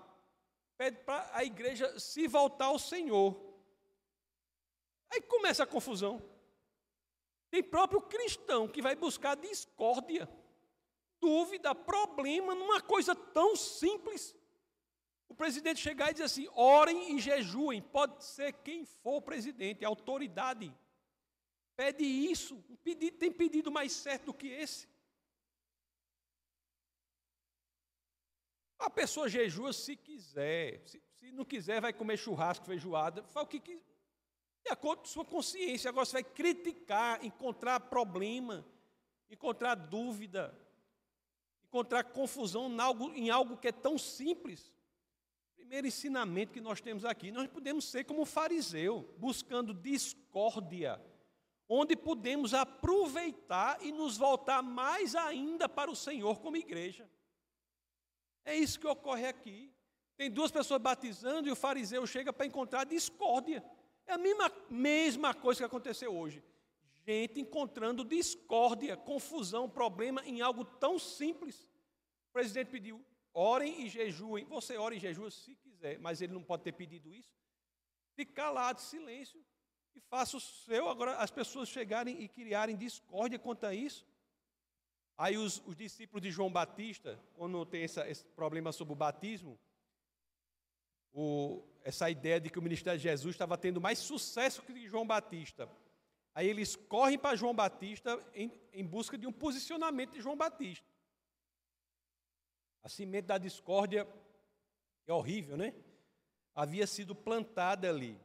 pede 0.77 0.97
para 0.99 1.29
a 1.33 1.43
igreja 1.43 1.99
se 1.99 2.27
voltar 2.27 2.65
ao 2.65 2.79
Senhor. 2.79 3.35
Aí 5.09 5.21
começa 5.21 5.63
a 5.63 5.67
confusão. 5.67 6.21
Tem 7.51 7.61
próprio 7.61 8.01
cristão 8.01 8.67
que 8.69 8.81
vai 8.81 8.95
buscar 8.95 9.35
discórdia, 9.35 10.29
dúvida, 11.19 11.75
problema 11.75 12.55
numa 12.55 12.81
coisa 12.81 13.13
tão 13.13 13.55
simples. 13.55 14.33
O 15.27 15.35
presidente 15.35 15.79
chegar 15.79 16.09
e 16.09 16.13
dizer 16.13 16.25
assim: 16.25 16.47
orem 16.53 17.15
e 17.15 17.19
jejuem, 17.19 17.81
pode 17.81 18.23
ser 18.23 18.53
quem 18.53 18.85
for 18.85 19.17
o 19.17 19.21
presidente, 19.21 19.83
a 19.83 19.87
autoridade. 19.87 20.73
Pede 21.75 22.03
isso, 22.03 22.55
um 22.69 22.75
pedido, 22.77 23.17
tem 23.17 23.31
pedido 23.31 23.71
mais 23.71 23.91
certo 23.91 24.27
do 24.27 24.33
que 24.33 24.47
esse. 24.47 24.87
A 28.79 28.89
pessoa 28.89 29.27
jejua 29.27 29.73
se 29.73 29.95
quiser, 29.95 30.81
se, 30.85 31.01
se 31.15 31.31
não 31.31 31.43
quiser, 31.43 31.81
vai 31.81 31.91
comer 31.91 32.17
churrasco, 32.17 32.65
feijoada, 32.65 33.23
faz 33.23 33.45
o 33.45 33.49
que 33.49 33.59
quiser 33.59 33.95
de 34.65 34.71
acordo 34.71 35.01
com 35.01 35.05
sua 35.05 35.23
consciência. 35.23 35.89
Agora 35.89 36.05
você 36.05 36.13
vai 36.13 36.23
criticar, 36.23 37.23
encontrar 37.23 37.79
problema, 37.81 38.65
encontrar 39.29 39.75
dúvida, 39.75 40.59
encontrar 41.65 42.03
confusão 42.05 42.67
em 42.67 42.79
algo, 42.79 43.11
em 43.13 43.29
algo 43.29 43.57
que 43.57 43.67
é 43.67 43.71
tão 43.71 43.95
simples. 43.95 44.73
Primeiro 45.65 45.87
ensinamento 45.87 46.53
que 46.53 46.61
nós 46.61 46.79
temos 46.79 47.03
aqui: 47.03 47.31
nós 47.31 47.47
podemos 47.47 47.85
ser 47.85 48.03
como 48.03 48.23
fariseu, 48.23 49.11
buscando 49.17 49.73
discórdia, 49.73 51.01
onde 51.67 51.95
podemos 51.95 52.53
aproveitar 52.53 53.83
e 53.83 53.91
nos 53.91 54.15
voltar 54.15 54.61
mais 54.61 55.15
ainda 55.15 55.67
para 55.67 55.89
o 55.89 55.95
Senhor 55.95 56.39
como 56.39 56.55
igreja. 56.55 57.09
É 58.45 58.55
isso 58.55 58.79
que 58.79 58.85
ocorre 58.85 59.25
aqui. 59.25 59.73
Tem 60.15 60.29
duas 60.29 60.51
pessoas 60.51 60.79
batizando 60.79 61.47
e 61.47 61.51
o 61.51 61.55
fariseu 61.55 62.05
chega 62.05 62.31
para 62.31 62.45
encontrar 62.45 62.83
discórdia. 62.83 63.65
É 64.05 64.13
a 64.13 64.19
mesma, 64.19 64.51
mesma 64.69 65.33
coisa 65.33 65.61
que 65.61 65.65
aconteceu 65.65 66.15
hoje. 66.15 66.43
Gente 67.07 67.41
encontrando 67.41 68.05
discórdia, 68.05 68.95
confusão, 68.95 69.67
problema 69.67 70.23
em 70.27 70.41
algo 70.41 70.63
tão 70.63 70.99
simples. 70.99 71.63
O 72.29 72.33
presidente 72.33 72.69
pediu, 72.69 73.03
orem 73.35 73.85
e 73.85 73.89
jejuem. 73.89 74.45
Você 74.45 74.77
ora 74.77 74.95
e 74.95 74.99
jejua 74.99 75.29
se 75.29 75.53
quiser, 75.55 75.99
mas 75.99 76.21
ele 76.21 76.33
não 76.33 76.41
pode 76.41 76.63
ter 76.63 76.71
pedido 76.71 77.13
isso. 77.13 77.35
Fique 78.15 78.31
calado, 78.31 78.81
silêncio, 78.81 79.43
e 79.93 79.99
faça 79.99 80.37
o 80.37 80.39
seu. 80.39 80.89
Agora, 80.89 81.17
as 81.17 81.29
pessoas 81.29 81.69
chegarem 81.69 82.23
e 82.23 82.29
criarem 82.29 82.77
discórdia 82.77 83.37
quanto 83.37 83.65
a 83.65 83.75
isso. 83.75 84.07
Aí 85.17 85.37
os, 85.37 85.61
os 85.65 85.75
discípulos 85.75 86.21
de 86.21 86.31
João 86.31 86.51
Batista, 86.51 87.19
quando 87.35 87.65
tem 87.65 87.83
essa, 87.83 88.09
esse 88.09 88.25
problema 88.25 88.71
sobre 88.71 88.93
o 88.93 88.97
batismo, 88.97 89.59
o, 91.13 91.63
essa 91.83 92.09
ideia 92.09 92.39
de 92.39 92.49
que 92.49 92.59
o 92.59 92.61
ministério 92.61 92.99
de 92.99 93.03
Jesus 93.03 93.35
estava 93.35 93.57
tendo 93.57 93.79
mais 93.79 93.99
sucesso 93.99 94.61
que 94.61 94.87
João 94.87 95.05
Batista. 95.05 95.69
Aí 96.33 96.49
eles 96.49 96.75
correm 96.75 97.17
para 97.17 97.37
João 97.37 97.53
Batista 97.53 98.21
em, 98.33 98.51
em 98.73 98.85
busca 98.85 99.17
de 99.17 99.25
um 99.25 99.31
posicionamento 99.31 100.11
de 100.11 100.21
João 100.21 100.35
Batista. 100.35 100.85
A 102.85 102.87
semente 102.87 103.25
da 103.25 103.39
discórdia 103.39 104.07
é 105.07 105.11
horrível, 105.11 105.57
né? 105.57 105.73
Havia 106.53 106.85
sido 106.85 107.15
plantada 107.15 107.89
ali. 107.89 108.15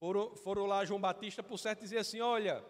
Foram, 0.00 0.34
foram 0.34 0.66
lá 0.66 0.84
João 0.84 1.00
Batista, 1.00 1.40
por 1.40 1.56
certo, 1.56 1.78
dizer 1.78 1.98
assim: 1.98 2.20
olha, 2.20 2.64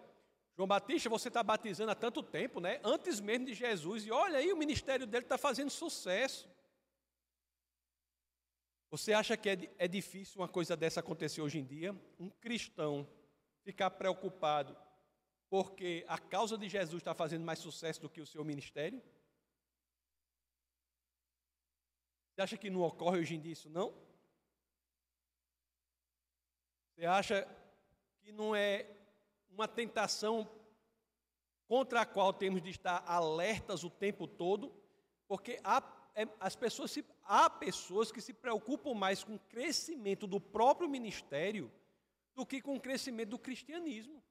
João 0.54 0.68
Batista, 0.68 1.08
você 1.08 1.28
está 1.28 1.42
batizando 1.42 1.90
há 1.90 1.94
tanto 1.94 2.22
tempo, 2.22 2.60
né? 2.60 2.82
Antes 2.84 3.18
mesmo 3.18 3.46
de 3.46 3.54
Jesus, 3.54 4.04
e 4.04 4.10
olha 4.10 4.40
aí, 4.40 4.52
o 4.52 4.58
ministério 4.58 5.06
dele 5.06 5.24
está 5.24 5.38
fazendo 5.38 5.70
sucesso. 5.70 6.46
Você 8.90 9.14
acha 9.14 9.38
que 9.38 9.48
é, 9.48 9.74
é 9.78 9.88
difícil 9.88 10.42
uma 10.42 10.48
coisa 10.48 10.76
dessa 10.76 11.00
acontecer 11.00 11.40
hoje 11.40 11.60
em 11.60 11.64
dia? 11.64 11.98
Um 12.18 12.28
cristão 12.28 13.08
ficar 13.64 13.88
preocupado 13.88 14.76
porque 15.48 16.04
a 16.06 16.18
causa 16.18 16.58
de 16.58 16.68
Jesus 16.68 17.00
está 17.00 17.14
fazendo 17.14 17.42
mais 17.42 17.58
sucesso 17.58 18.02
do 18.02 18.10
que 18.10 18.20
o 18.20 18.26
seu 18.26 18.44
ministério? 18.44 19.02
Você 22.40 22.44
acha 22.44 22.56
que 22.56 22.70
não 22.70 22.80
ocorre 22.80 23.18
hoje 23.18 23.34
em 23.34 23.38
dia 23.38 23.52
isso, 23.52 23.68
não? 23.68 23.92
Você 26.94 27.04
acha 27.04 27.46
que 28.22 28.32
não 28.32 28.56
é 28.56 28.86
uma 29.50 29.68
tentação 29.68 30.50
contra 31.68 32.00
a 32.00 32.06
qual 32.06 32.32
temos 32.32 32.62
de 32.62 32.70
estar 32.70 33.04
alertas 33.06 33.84
o 33.84 33.90
tempo 33.90 34.26
todo? 34.26 34.72
Porque 35.28 35.60
há 35.62 35.82
é, 36.14 36.26
as 36.40 36.56
pessoas 36.56 36.90
se, 36.90 37.04
há 37.24 37.50
pessoas 37.50 38.10
que 38.10 38.22
se 38.22 38.32
preocupam 38.32 38.94
mais 38.94 39.22
com 39.22 39.34
o 39.34 39.38
crescimento 39.38 40.26
do 40.26 40.40
próprio 40.40 40.88
ministério 40.88 41.70
do 42.34 42.46
que 42.46 42.62
com 42.62 42.74
o 42.74 42.80
crescimento 42.80 43.28
do 43.28 43.38
cristianismo. 43.38 44.24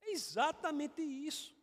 É 0.00 0.12
exatamente 0.12 1.02
isso. 1.02 1.53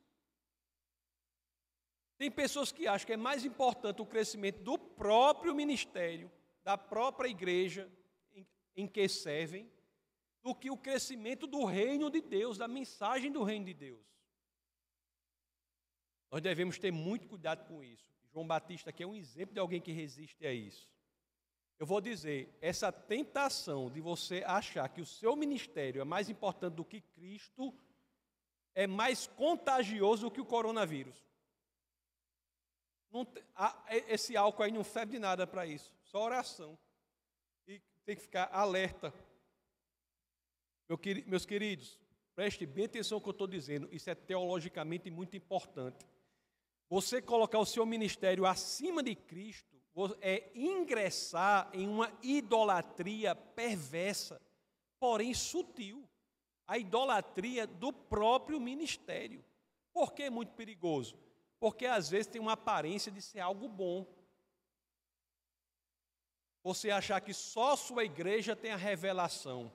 Tem 2.21 2.29
pessoas 2.29 2.71
que 2.71 2.87
acham 2.87 3.07
que 3.07 3.13
é 3.13 3.17
mais 3.17 3.43
importante 3.45 3.99
o 3.99 4.05
crescimento 4.05 4.61
do 4.61 4.77
próprio 4.77 5.55
ministério, 5.55 6.31
da 6.63 6.77
própria 6.77 7.27
igreja 7.27 7.91
em, 8.31 8.45
em 8.75 8.87
que 8.87 9.09
servem, 9.09 9.67
do 10.43 10.53
que 10.53 10.69
o 10.69 10.77
crescimento 10.77 11.47
do 11.47 11.65
reino 11.65 12.11
de 12.11 12.21
Deus, 12.21 12.59
da 12.59 12.67
mensagem 12.67 13.31
do 13.31 13.41
reino 13.41 13.65
de 13.65 13.73
Deus. 13.73 14.05
Nós 16.29 16.43
devemos 16.43 16.77
ter 16.77 16.91
muito 16.91 17.27
cuidado 17.27 17.67
com 17.67 17.83
isso. 17.83 18.13
João 18.31 18.45
Batista 18.45 18.91
aqui 18.91 19.01
é 19.01 19.07
um 19.07 19.15
exemplo 19.15 19.55
de 19.55 19.59
alguém 19.59 19.81
que 19.81 19.91
resiste 19.91 20.45
a 20.45 20.53
isso. 20.53 20.87
Eu 21.79 21.87
vou 21.87 21.99
dizer, 21.99 22.55
essa 22.61 22.91
tentação 22.91 23.89
de 23.89 23.99
você 23.99 24.43
achar 24.45 24.87
que 24.89 25.01
o 25.01 25.07
seu 25.07 25.35
ministério 25.35 25.99
é 25.99 26.05
mais 26.05 26.29
importante 26.29 26.75
do 26.75 26.85
que 26.85 27.01
Cristo 27.01 27.73
é 28.75 28.85
mais 28.85 29.25
contagioso 29.25 30.27
do 30.27 30.31
que 30.31 30.39
o 30.39 30.45
coronavírus. 30.45 31.30
Não, 33.11 33.27
esse 34.07 34.37
álcool 34.37 34.63
aí 34.63 34.71
não 34.71 34.83
serve 34.83 35.13
de 35.13 35.19
nada 35.19 35.45
para 35.45 35.65
isso, 35.65 35.91
só 36.03 36.23
oração. 36.23 36.77
E 37.67 37.81
tem 38.05 38.15
que 38.15 38.21
ficar 38.21 38.49
alerta. 38.53 39.13
meus 41.27 41.45
queridos, 41.45 41.99
preste 42.33 42.65
bem 42.65 42.85
atenção 42.85 43.17
no 43.17 43.21
que 43.21 43.29
eu 43.29 43.31
estou 43.31 43.47
dizendo, 43.47 43.89
isso 43.91 44.09
é 44.09 44.15
teologicamente 44.15 45.11
muito 45.11 45.35
importante. 45.35 46.05
Você 46.89 47.21
colocar 47.21 47.59
o 47.59 47.65
seu 47.65 47.85
ministério 47.85 48.45
acima 48.45 49.03
de 49.03 49.15
Cristo 49.15 49.81
é 50.21 50.51
ingressar 50.55 51.69
em 51.73 51.87
uma 51.87 52.11
idolatria 52.21 53.35
perversa, 53.35 54.41
porém 54.99 55.33
sutil. 55.33 56.07
A 56.67 56.77
idolatria 56.77 57.67
do 57.67 57.91
próprio 57.91 58.57
ministério. 58.57 59.43
Por 59.91 60.13
que 60.13 60.23
é 60.23 60.29
muito 60.29 60.53
perigoso? 60.53 61.17
Porque 61.61 61.85
às 61.85 62.09
vezes 62.09 62.25
tem 62.25 62.41
uma 62.41 62.53
aparência 62.53 63.11
de 63.11 63.21
ser 63.21 63.39
algo 63.39 63.69
bom. 63.69 64.05
Você 66.63 66.89
achar 66.89 67.21
que 67.21 67.35
só 67.35 67.75
sua 67.75 68.03
igreja 68.03 68.55
tem 68.55 68.71
a 68.71 68.75
revelação, 68.75 69.71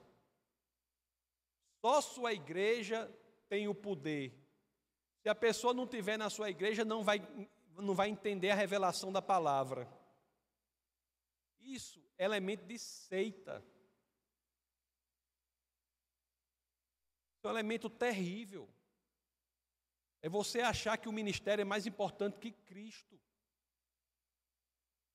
só 1.81 2.01
sua 2.01 2.33
igreja 2.33 3.09
tem 3.47 3.69
o 3.69 3.75
poder, 3.75 4.33
se 5.21 5.29
a 5.29 5.35
pessoa 5.35 5.73
não 5.73 5.87
tiver 5.87 6.17
na 6.17 6.29
sua 6.29 6.49
igreja, 6.49 6.83
não 6.83 7.03
vai, 7.03 7.19
não 7.77 7.95
vai 7.95 8.09
entender 8.09 8.49
a 8.49 8.55
revelação 8.55 9.11
da 9.11 9.21
palavra. 9.21 9.87
Isso 11.59 12.01
é 12.17 12.25
elemento 12.25 12.65
de 12.65 12.77
seita. 12.77 13.63
É 17.43 17.47
um 17.47 17.51
elemento 17.51 17.89
terrível. 17.89 18.69
É 20.27 20.29
você 20.29 20.59
achar 20.59 20.97
que 20.97 21.07
o 21.07 21.13
ministério 21.13 21.61
é 21.61 21.65
mais 21.65 21.87
importante 21.87 22.37
que 22.37 22.51
Cristo. 22.51 23.17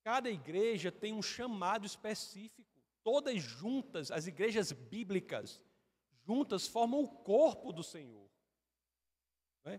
Cada 0.02 0.30
igreja 0.30 0.90
tem 0.90 1.12
um 1.12 1.20
chamado 1.20 1.84
específico. 1.84 2.82
Todas 3.04 3.38
juntas, 3.42 4.10
as 4.10 4.26
igrejas 4.26 4.72
bíblicas, 4.72 5.62
juntas 6.24 6.66
formam 6.66 7.02
o 7.02 7.08
corpo 7.10 7.74
do 7.74 7.82
Senhor. 7.82 8.26
É? 9.66 9.78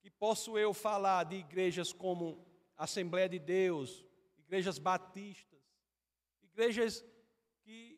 que 0.00 0.08
posso 0.08 0.56
eu 0.56 0.72
falar 0.72 1.24
de 1.24 1.34
igrejas 1.34 1.92
como 1.92 2.46
Assembleia 2.76 3.28
de 3.28 3.40
Deus, 3.40 4.06
igrejas 4.38 4.78
batistas, 4.78 5.60
igrejas 6.40 7.04
que 7.64 7.91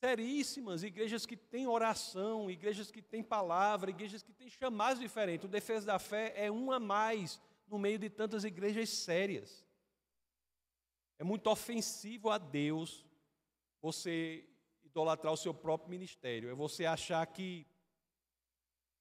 seríssimas, 0.00 0.82
igrejas 0.82 1.26
que 1.26 1.36
têm 1.36 1.66
oração, 1.66 2.50
igrejas 2.50 2.90
que 2.90 3.02
têm 3.02 3.22
palavra, 3.22 3.90
igrejas 3.90 4.22
que 4.22 4.32
têm 4.32 4.48
chamados 4.48 4.98
diferentes. 4.98 5.44
O 5.44 5.48
Defesa 5.48 5.86
da 5.86 5.98
Fé 5.98 6.32
é 6.34 6.50
uma 6.50 6.76
a 6.76 6.80
mais 6.80 7.40
no 7.68 7.78
meio 7.78 7.98
de 7.98 8.08
tantas 8.08 8.42
igrejas 8.42 8.88
sérias. 8.88 9.64
É 11.18 11.24
muito 11.24 11.50
ofensivo 11.50 12.30
a 12.30 12.38
Deus 12.38 13.06
você 13.82 14.48
idolatrar 14.82 15.32
o 15.32 15.36
seu 15.36 15.52
próprio 15.52 15.90
ministério. 15.90 16.48
É 16.48 16.54
você 16.54 16.86
achar 16.86 17.24
que 17.26 17.66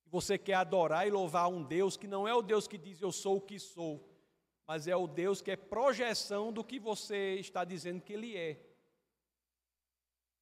você 0.06 0.38
quer 0.38 0.56
adorar 0.56 1.08
e 1.08 1.12
louvar 1.12 1.48
um 1.50 1.64
Deus 1.64 1.96
que 1.96 2.08
não 2.08 2.28
é 2.28 2.34
o 2.34 2.42
Deus 2.42 2.68
que 2.68 2.78
diz 2.78 3.02
eu 3.02 3.12
sou 3.12 3.38
o 3.38 3.42
que 3.42 3.58
sou, 3.58 4.06
mas 4.68 4.86
é 4.86 4.96
o 4.96 5.08
Deus 5.08 5.42
que 5.42 5.52
é 5.52 5.56
projeção 5.56 6.52
do 6.52 6.64
que 6.64 6.78
você 6.78 7.36
está 7.36 7.64
dizendo 7.64 8.02
que 8.02 8.12
Ele 8.12 8.36
é. 8.36 8.69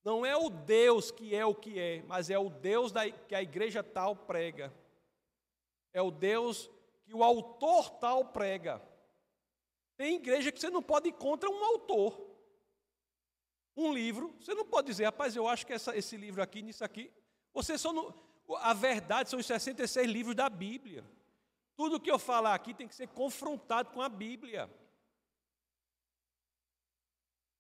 Não 0.08 0.26
é 0.26 0.38
o 0.38 0.50
Deus 0.50 1.12
que 1.12 1.36
é 1.36 1.46
o 1.46 1.54
que 1.54 1.78
é, 1.78 2.02
mas 2.04 2.30
é 2.30 2.40
o 2.40 2.50
Deus 2.50 2.94
da, 2.94 3.12
que 3.12 3.36
a 3.36 3.42
igreja 3.42 3.84
tal 3.84 4.16
prega. 4.16 4.74
É 5.92 6.02
o 6.02 6.10
Deus 6.10 6.70
que 7.04 7.14
o 7.14 7.22
autor 7.22 7.90
tal 7.90 8.24
prega. 8.24 8.82
Tem 9.98 10.16
igreja 10.16 10.50
que 10.50 10.62
você 10.62 10.70
não 10.70 10.82
pode 10.82 11.10
ir 11.10 11.12
contra 11.12 11.50
um 11.50 11.62
autor. 11.62 12.26
Um 13.76 13.94
livro, 13.94 14.34
você 14.40 14.54
não 14.54 14.64
pode 14.64 14.88
dizer, 14.88 15.04
rapaz, 15.04 15.36
eu 15.36 15.46
acho 15.46 15.68
que 15.68 15.74
essa, 15.74 15.94
esse 15.94 16.16
livro 16.16 16.42
aqui, 16.42 16.62
nisso 16.62 16.86
aqui. 16.86 17.12
Você 17.54 17.78
só 17.78 17.92
não. 17.92 18.14
A 18.62 18.74
verdade 18.74 19.30
são 19.30 19.38
os 19.38 19.46
66 19.46 20.10
livros 20.10 20.36
da 20.38 20.50
Bíblia. 20.50 21.04
Tudo 21.76 22.00
que 22.00 22.10
eu 22.10 22.18
falar 22.18 22.56
aqui 22.56 22.74
tem 22.74 22.88
que 22.88 22.96
ser 22.96 23.10
confrontado 23.10 23.92
com 23.92 24.02
a 24.02 24.08
Bíblia. 24.08 24.74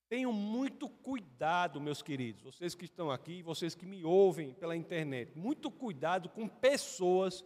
Tenham 0.09 0.31
muito 0.31 0.87
cuidado, 0.87 1.81
meus 1.81 2.01
queridos, 2.01 2.43
vocês 2.43 2.73
que 2.73 2.85
estão 2.85 3.11
aqui, 3.11 3.41
vocês 3.41 3.75
que 3.75 3.85
me 3.85 4.05
ouvem 4.05 4.53
pela 4.53 4.75
internet, 4.75 5.37
muito 5.37 5.69
cuidado 5.69 6.29
com 6.29 6.47
pessoas 6.47 7.43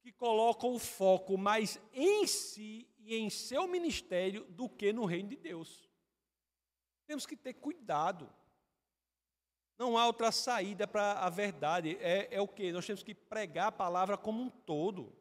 que 0.00 0.10
colocam 0.10 0.74
o 0.74 0.78
foco 0.78 1.36
mais 1.36 1.78
em 1.92 2.26
si 2.26 2.88
e 3.00 3.16
em 3.16 3.28
seu 3.28 3.68
ministério 3.68 4.46
do 4.50 4.66
que 4.66 4.94
no 4.94 5.04
reino 5.04 5.28
de 5.28 5.36
Deus. 5.36 5.90
Temos 7.06 7.26
que 7.26 7.36
ter 7.36 7.54
cuidado. 7.54 8.32
Não 9.76 9.98
há 9.98 10.06
outra 10.06 10.32
saída 10.32 10.86
para 10.86 11.12
a 11.14 11.28
verdade. 11.28 11.98
É, 12.00 12.28
é 12.30 12.40
o 12.40 12.48
que? 12.48 12.72
Nós 12.72 12.86
temos 12.86 13.02
que 13.02 13.14
pregar 13.14 13.68
a 13.68 13.72
palavra 13.72 14.16
como 14.16 14.42
um 14.42 14.48
todo. 14.48 15.12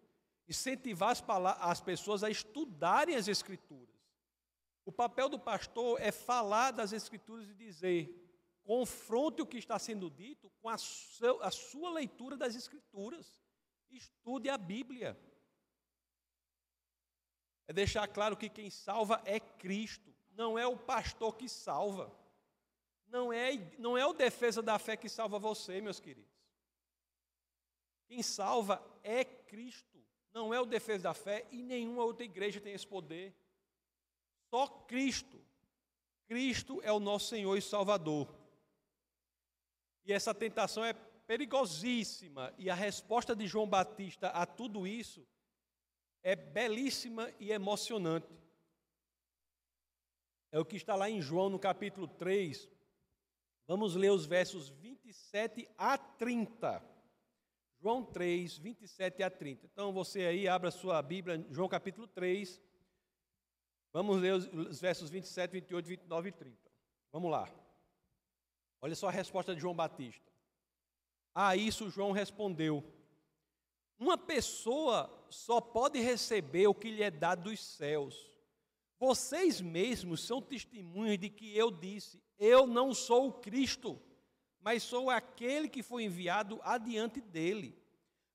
Incentivar 0.47 1.11
as, 1.11 1.23
as 1.59 1.81
pessoas 1.81 2.23
a 2.23 2.29
estudarem 2.29 3.15
as 3.15 3.27
Escrituras. 3.27 3.98
O 4.89 4.91
papel 4.91 5.29
do 5.29 5.37
pastor 5.37 6.01
é 6.01 6.11
falar 6.11 6.71
das 6.71 6.93
Escrituras 6.93 7.47
e 7.47 7.53
dizer: 7.53 8.09
confronte 8.63 9.39
o 9.39 9.45
que 9.45 9.59
está 9.59 9.77
sendo 9.77 10.09
dito 10.09 10.49
com 10.59 10.67
a, 10.67 10.79
seu, 10.79 11.39
a 11.43 11.51
sua 11.51 11.91
leitura 11.91 12.35
das 12.35 12.55
Escrituras. 12.55 13.39
Estude 13.91 14.49
a 14.49 14.57
Bíblia. 14.57 15.15
É 17.67 17.71
deixar 17.71 18.07
claro 18.07 18.35
que 18.35 18.49
quem 18.49 18.71
salva 18.71 19.21
é 19.25 19.39
Cristo, 19.39 20.11
não 20.31 20.57
é 20.57 20.65
o 20.65 20.75
pastor 20.75 21.35
que 21.35 21.47
salva. 21.47 22.11
Não 23.05 23.31
é, 23.31 23.57
não 23.77 23.95
é 23.95 24.03
o 24.07 24.13
defesa 24.13 24.59
da 24.59 24.79
fé 24.79 24.97
que 24.97 25.07
salva 25.07 25.37
você, 25.37 25.79
meus 25.81 25.99
queridos. 25.99 26.33
Quem 28.07 28.23
salva 28.23 28.83
é 29.03 29.23
Cristo, 29.23 30.03
não 30.33 30.51
é 30.51 30.59
o 30.59 30.65
defesa 30.65 31.03
da 31.03 31.13
fé 31.13 31.45
e 31.51 31.61
nenhuma 31.61 32.03
outra 32.03 32.25
igreja 32.25 32.59
tem 32.59 32.73
esse 32.73 32.87
poder. 32.87 33.35
Só 34.49 34.67
Cristo. 34.67 35.39
Cristo 36.27 36.81
é 36.83 36.91
o 36.91 36.99
nosso 36.99 37.27
Senhor 37.29 37.57
e 37.57 37.61
Salvador. 37.61 38.27
E 40.05 40.13
essa 40.13 40.33
tentação 40.33 40.83
é 40.83 40.93
perigosíssima. 40.93 42.53
E 42.57 42.69
a 42.69 42.75
resposta 42.75 43.35
de 43.35 43.47
João 43.47 43.67
Batista 43.67 44.29
a 44.29 44.45
tudo 44.45 44.87
isso 44.87 45.27
é 46.23 46.35
belíssima 46.35 47.31
e 47.39 47.51
emocionante. 47.51 48.37
É 50.51 50.59
o 50.59 50.65
que 50.65 50.75
está 50.75 50.95
lá 50.95 51.09
em 51.09 51.21
João, 51.21 51.49
no 51.49 51.59
capítulo 51.59 52.07
3. 52.07 52.67
Vamos 53.67 53.95
ler 53.95 54.11
os 54.11 54.25
versos 54.25 54.69
27 54.69 55.69
a 55.77 55.97
30. 55.97 56.83
João 57.79 58.03
3, 58.03 58.57
27 58.57 59.23
a 59.23 59.29
30. 59.29 59.67
Então 59.67 59.93
você 59.93 60.21
aí 60.21 60.47
abra 60.47 60.71
sua 60.71 61.01
Bíblia, 61.01 61.45
João 61.51 61.69
capítulo 61.69 62.07
3, 62.07 62.59
Vamos 63.91 64.21
ler 64.21 64.33
os 64.33 64.79
versos 64.79 65.09
27, 65.09 65.51
28, 65.51 65.85
29 65.85 66.29
e 66.29 66.31
30. 66.31 66.57
Vamos 67.11 67.31
lá. 67.31 67.49
Olha 68.81 68.95
só 68.95 69.07
a 69.07 69.11
resposta 69.11 69.55
de 69.55 69.61
João 69.61 69.75
Batista. 69.75 70.31
A 71.33 71.55
isso 71.55 71.89
João 71.89 72.11
respondeu: 72.11 72.83
Uma 73.97 74.17
pessoa 74.17 75.09
só 75.29 75.59
pode 75.59 75.99
receber 75.99 76.67
o 76.67 76.73
que 76.73 76.91
lhe 76.91 77.03
é 77.03 77.09
dado 77.09 77.43
dos 77.43 77.59
céus. 77.59 78.29
Vocês 78.99 79.61
mesmos 79.61 80.21
são 80.21 80.41
testemunhas 80.41 81.17
de 81.17 81.29
que 81.29 81.57
eu 81.57 81.71
disse: 81.71 82.21
Eu 82.37 82.67
não 82.67 82.93
sou 82.93 83.29
o 83.29 83.33
Cristo, 83.33 83.99
mas 84.59 84.83
sou 84.83 85.09
aquele 85.09 85.69
que 85.69 85.81
foi 85.81 86.03
enviado 86.03 86.59
adiante 86.63 87.21
dele. 87.21 87.78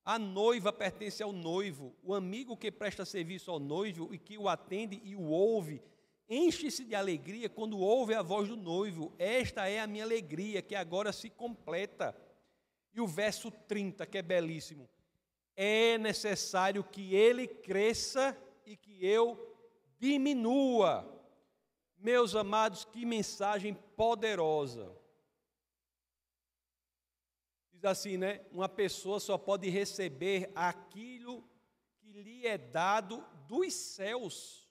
A 0.05 0.19
noiva 0.19 0.71
pertence 0.71 1.23
ao 1.23 1.31
noivo, 1.31 1.95
o 2.03 2.13
amigo 2.13 2.55
que 2.55 2.71
presta 2.71 3.03
serviço 3.03 3.49
ao 3.49 3.59
noivo 3.59 4.13
e 4.13 4.19
que 4.19 4.37
o 4.37 4.47
atende 4.47 5.01
e 5.03 5.15
o 5.15 5.23
ouve, 5.23 5.81
enche-se 6.29 6.83
de 6.83 6.93
alegria 6.93 7.49
quando 7.49 7.79
ouve 7.79 8.13
a 8.13 8.21
voz 8.21 8.47
do 8.47 8.55
noivo. 8.55 9.11
Esta 9.17 9.67
é 9.67 9.79
a 9.79 9.87
minha 9.87 10.03
alegria, 10.03 10.61
que 10.61 10.75
agora 10.75 11.11
se 11.11 11.27
completa. 11.27 12.15
E 12.93 13.01
o 13.01 13.07
verso 13.07 13.49
30, 13.49 14.05
que 14.05 14.19
é 14.19 14.21
belíssimo. 14.21 14.87
É 15.55 15.97
necessário 15.97 16.83
que 16.83 17.15
ele 17.15 17.47
cresça 17.47 18.37
e 18.63 18.77
que 18.77 19.03
eu 19.03 19.57
diminua. 19.97 21.11
Meus 21.97 22.35
amados, 22.35 22.85
que 22.85 23.07
mensagem 23.07 23.73
poderosa 23.95 24.95
assim, 27.91 28.17
né? 28.17 28.45
Uma 28.51 28.69
pessoa 28.69 29.19
só 29.19 29.37
pode 29.37 29.69
receber 29.69 30.51
aquilo 30.55 31.47
que 31.97 32.11
lhe 32.11 32.45
é 32.45 32.57
dado 32.57 33.23
dos 33.47 33.73
céus. 33.73 34.69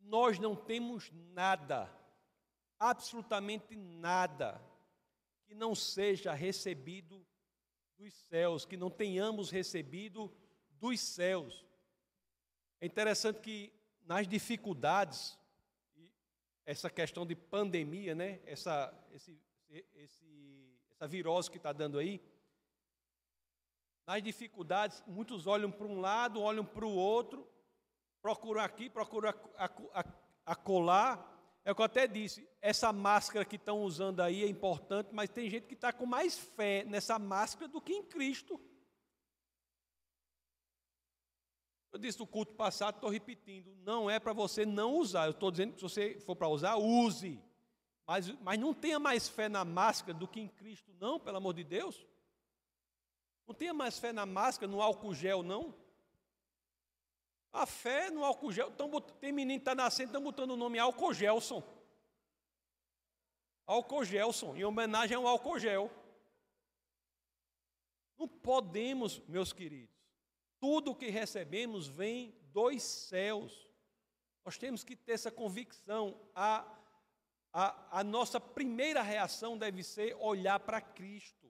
Nós 0.00 0.38
não 0.38 0.54
temos 0.54 1.10
nada, 1.12 1.90
absolutamente 2.78 3.74
nada, 3.74 4.60
que 5.46 5.54
não 5.54 5.74
seja 5.74 6.32
recebido 6.32 7.26
dos 7.96 8.12
céus, 8.12 8.64
que 8.64 8.76
não 8.76 8.90
tenhamos 8.90 9.50
recebido 9.50 10.30
dos 10.70 11.00
céus. 11.00 11.64
É 12.80 12.86
interessante 12.86 13.40
que 13.40 13.72
nas 14.04 14.28
dificuldades, 14.28 15.38
essa 16.66 16.90
questão 16.90 17.26
de 17.26 17.34
pandemia, 17.34 18.14
né? 18.14 18.40
Essa, 18.44 18.92
esse, 19.12 19.40
esse 19.94 20.73
essa 20.96 21.08
virose 21.08 21.50
que 21.50 21.56
está 21.56 21.72
dando 21.72 21.98
aí, 21.98 22.20
nas 24.06 24.22
dificuldades, 24.22 25.02
muitos 25.06 25.46
olham 25.46 25.70
para 25.70 25.86
um 25.86 26.00
lado, 26.00 26.40
olham 26.40 26.64
para 26.64 26.84
o 26.84 26.94
outro, 26.94 27.48
procuram 28.20 28.60
aqui, 28.60 28.90
procuram 28.90 29.32
acolá. 30.44 31.30
É 31.64 31.72
o 31.72 31.74
que 31.74 31.80
eu 31.80 31.86
até 31.86 32.06
disse, 32.06 32.46
essa 32.60 32.92
máscara 32.92 33.44
que 33.44 33.56
estão 33.56 33.82
usando 33.82 34.20
aí 34.20 34.42
é 34.44 34.46
importante, 34.46 35.08
mas 35.12 35.30
tem 35.30 35.48
gente 35.48 35.66
que 35.66 35.74
está 35.74 35.92
com 35.92 36.04
mais 36.04 36.38
fé 36.38 36.84
nessa 36.84 37.18
máscara 37.18 37.66
do 37.66 37.80
que 37.80 37.94
em 37.94 38.02
Cristo. 38.02 38.60
Eu 41.90 41.98
disse 41.98 42.18
no 42.18 42.26
culto 42.26 42.52
passado, 42.54 42.96
estou 42.96 43.08
repetindo, 43.08 43.74
não 43.76 44.10
é 44.10 44.18
para 44.18 44.32
você 44.32 44.66
não 44.66 44.96
usar. 44.96 45.26
Eu 45.26 45.30
estou 45.30 45.50
dizendo 45.50 45.72
que 45.72 45.78
se 45.78 45.82
você 45.82 46.20
for 46.20 46.36
para 46.36 46.48
usar, 46.48 46.76
use. 46.76 47.40
Mas, 48.06 48.28
mas 48.40 48.58
não 48.58 48.74
tenha 48.74 48.98
mais 48.98 49.28
fé 49.28 49.48
na 49.48 49.64
máscara 49.64 50.16
do 50.16 50.28
que 50.28 50.40
em 50.40 50.48
Cristo, 50.48 50.92
não, 51.00 51.18
pelo 51.18 51.38
amor 51.38 51.54
de 51.54 51.64
Deus. 51.64 52.06
Não 53.46 53.54
tenha 53.54 53.74
mais 53.74 53.98
fé 53.98 54.12
na 54.12 54.26
máscara, 54.26 54.70
no 54.70 54.80
álcool 54.80 55.14
gel, 55.14 55.42
não. 55.42 55.74
A 57.52 57.66
fé 57.66 58.10
no 58.10 58.24
álcool 58.24 58.52
gel. 58.52 58.70
Tão, 58.72 58.90
tem 59.00 59.32
menino 59.32 59.58
que 59.58 59.62
está 59.62 59.74
nascendo, 59.74 60.08
estão 60.08 60.22
botando 60.22 60.50
o 60.50 60.56
nome 60.56 60.78
álcool 60.78 61.14
gelson. 61.14 61.62
Álcool 63.66 64.04
gelson, 64.04 64.56
em 64.56 64.64
homenagem 64.64 65.16
ao 65.16 65.26
álcool 65.26 65.58
gel. 65.58 65.90
Não 68.18 68.28
podemos, 68.28 69.18
meus 69.20 69.52
queridos. 69.52 69.94
Tudo 70.58 70.90
o 70.90 70.94
que 70.94 71.08
recebemos 71.08 71.86
vem 71.86 72.34
dos 72.52 72.82
céus. 72.82 73.68
Nós 74.44 74.58
temos 74.58 74.84
que 74.84 74.96
ter 74.96 75.12
essa 75.12 75.30
convicção. 75.30 76.20
A 76.34 76.64
a, 77.54 78.00
a 78.00 78.04
nossa 78.04 78.40
primeira 78.40 79.00
reação 79.00 79.56
deve 79.56 79.84
ser 79.84 80.16
olhar 80.18 80.58
para 80.58 80.80
Cristo. 80.80 81.48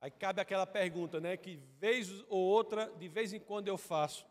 Aí 0.00 0.10
cabe 0.10 0.40
aquela 0.40 0.66
pergunta, 0.66 1.20
né? 1.20 1.36
Que 1.36 1.56
vez 1.78 2.08
ou 2.30 2.40
outra, 2.40 2.90
de 2.98 3.06
vez 3.06 3.34
em 3.34 3.38
quando 3.38 3.68
eu 3.68 3.76
faço. 3.76 4.26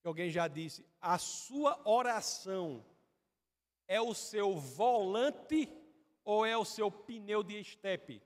Que 0.00 0.06
alguém 0.06 0.30
já 0.30 0.46
disse: 0.46 0.86
a 1.00 1.18
sua 1.18 1.80
oração 1.84 2.86
é 3.88 4.00
o 4.00 4.14
seu 4.14 4.56
volante 4.56 5.68
ou 6.24 6.46
é 6.46 6.56
o 6.56 6.64
seu 6.64 6.88
pneu 6.88 7.42
de 7.42 7.58
estepe? 7.58 8.22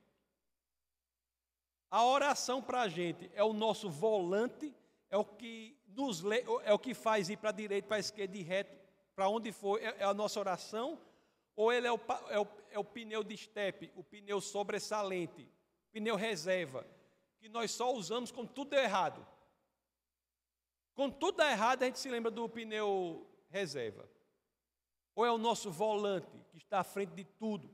A 1.89 2.05
oração 2.05 2.61
para 2.61 2.81
a 2.81 2.87
gente 2.87 3.31
é 3.33 3.43
o 3.43 3.51
nosso 3.51 3.89
volante, 3.89 4.71
é 5.09 5.17
o 5.17 5.25
que 5.25 5.75
nos 5.87 6.23
é 6.63 6.71
o 6.71 6.79
que 6.79 6.93
faz 6.93 7.31
ir 7.31 7.37
para 7.37 7.49
a 7.49 7.53
direita, 7.53 7.87
para 7.87 7.97
a 7.97 7.99
esquerda 7.99 8.37
e 8.37 8.43
reto 8.43 8.80
para 9.21 9.29
onde 9.29 9.51
for, 9.51 9.79
é, 9.79 9.97
é, 9.99 10.03
a 10.03 10.15
nossa 10.15 10.39
oração, 10.39 10.99
ou 11.55 11.71
ele 11.71 11.85
é 11.85 11.91
o, 11.91 11.99
é 12.29 12.39
o, 12.39 12.47
é 12.71 12.79
o 12.79 12.83
pneu 12.83 13.23
de 13.23 13.35
estepe, 13.35 13.91
o 13.95 14.03
pneu 14.03 14.41
sobressalente, 14.41 15.47
pneu 15.91 16.15
reserva, 16.15 16.87
que 17.37 17.47
nós 17.47 17.69
só 17.69 17.93
usamos 17.93 18.31
quando 18.31 18.49
tudo 18.49 18.71
deu 18.71 18.79
errado. 18.79 19.23
Quando 20.95 21.17
tudo 21.17 21.35
dá 21.35 21.51
errado, 21.51 21.83
a 21.83 21.85
gente 21.85 21.99
se 21.99 22.09
lembra 22.09 22.31
do 22.31 22.49
pneu 22.49 23.29
reserva. 23.47 24.09
Ou 25.13 25.23
é 25.23 25.31
o 25.31 25.37
nosso 25.37 25.69
volante, 25.69 26.43
que 26.49 26.57
está 26.57 26.79
à 26.79 26.83
frente 26.83 27.11
de 27.11 27.23
tudo. 27.23 27.69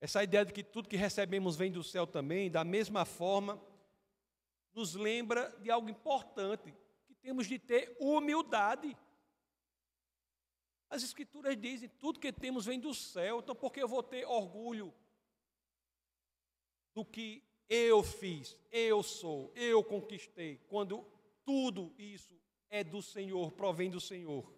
Essa 0.00 0.22
ideia 0.22 0.44
de 0.44 0.52
que 0.52 0.62
tudo 0.62 0.88
que 0.88 0.96
recebemos 0.96 1.56
vem 1.56 1.72
do 1.72 1.82
céu 1.82 2.06
também, 2.06 2.48
da 2.48 2.62
mesma 2.62 3.04
forma, 3.04 3.60
nos 4.72 4.94
lembra 4.94 5.48
de 5.60 5.72
algo 5.72 5.90
importante, 5.90 6.72
que 7.08 7.16
temos 7.16 7.48
de 7.48 7.58
ter 7.58 7.96
humildade. 7.98 8.96
As 10.88 11.02
Escrituras 11.02 11.56
dizem: 11.56 11.88
tudo 11.88 12.20
que 12.20 12.32
temos 12.32 12.66
vem 12.66 12.78
do 12.78 12.94
céu, 12.94 13.40
então 13.40 13.54
por 13.54 13.72
que 13.72 13.82
eu 13.82 13.88
vou 13.88 14.02
ter 14.02 14.24
orgulho 14.26 14.94
do 16.94 17.04
que 17.04 17.42
eu 17.68 18.02
fiz, 18.02 18.56
eu 18.70 19.02
sou, 19.02 19.52
eu 19.54 19.82
conquistei, 19.82 20.58
quando 20.68 21.04
tudo 21.44 21.94
isso 21.98 22.40
é 22.70 22.84
do 22.84 23.02
Senhor, 23.02 23.52
provém 23.52 23.90
do 23.90 24.00
Senhor? 24.00 24.54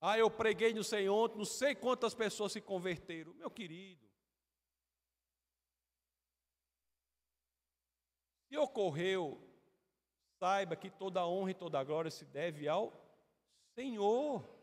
Ah, 0.00 0.18
eu 0.18 0.30
preguei 0.30 0.72
no 0.72 0.84
Senhor, 0.84 1.34
não 1.36 1.44
sei 1.44 1.74
quantas 1.74 2.14
pessoas 2.14 2.52
se 2.52 2.60
converteram. 2.60 3.34
Meu 3.34 3.50
querido, 3.50 4.06
se 8.46 8.56
ocorreu, 8.56 9.40
saiba 10.38 10.76
que 10.76 10.90
toda 10.90 11.26
honra 11.26 11.50
e 11.50 11.54
toda 11.54 11.82
glória 11.82 12.10
se 12.10 12.24
deve 12.24 12.68
ao 12.68 12.92
Senhor. 13.74 14.55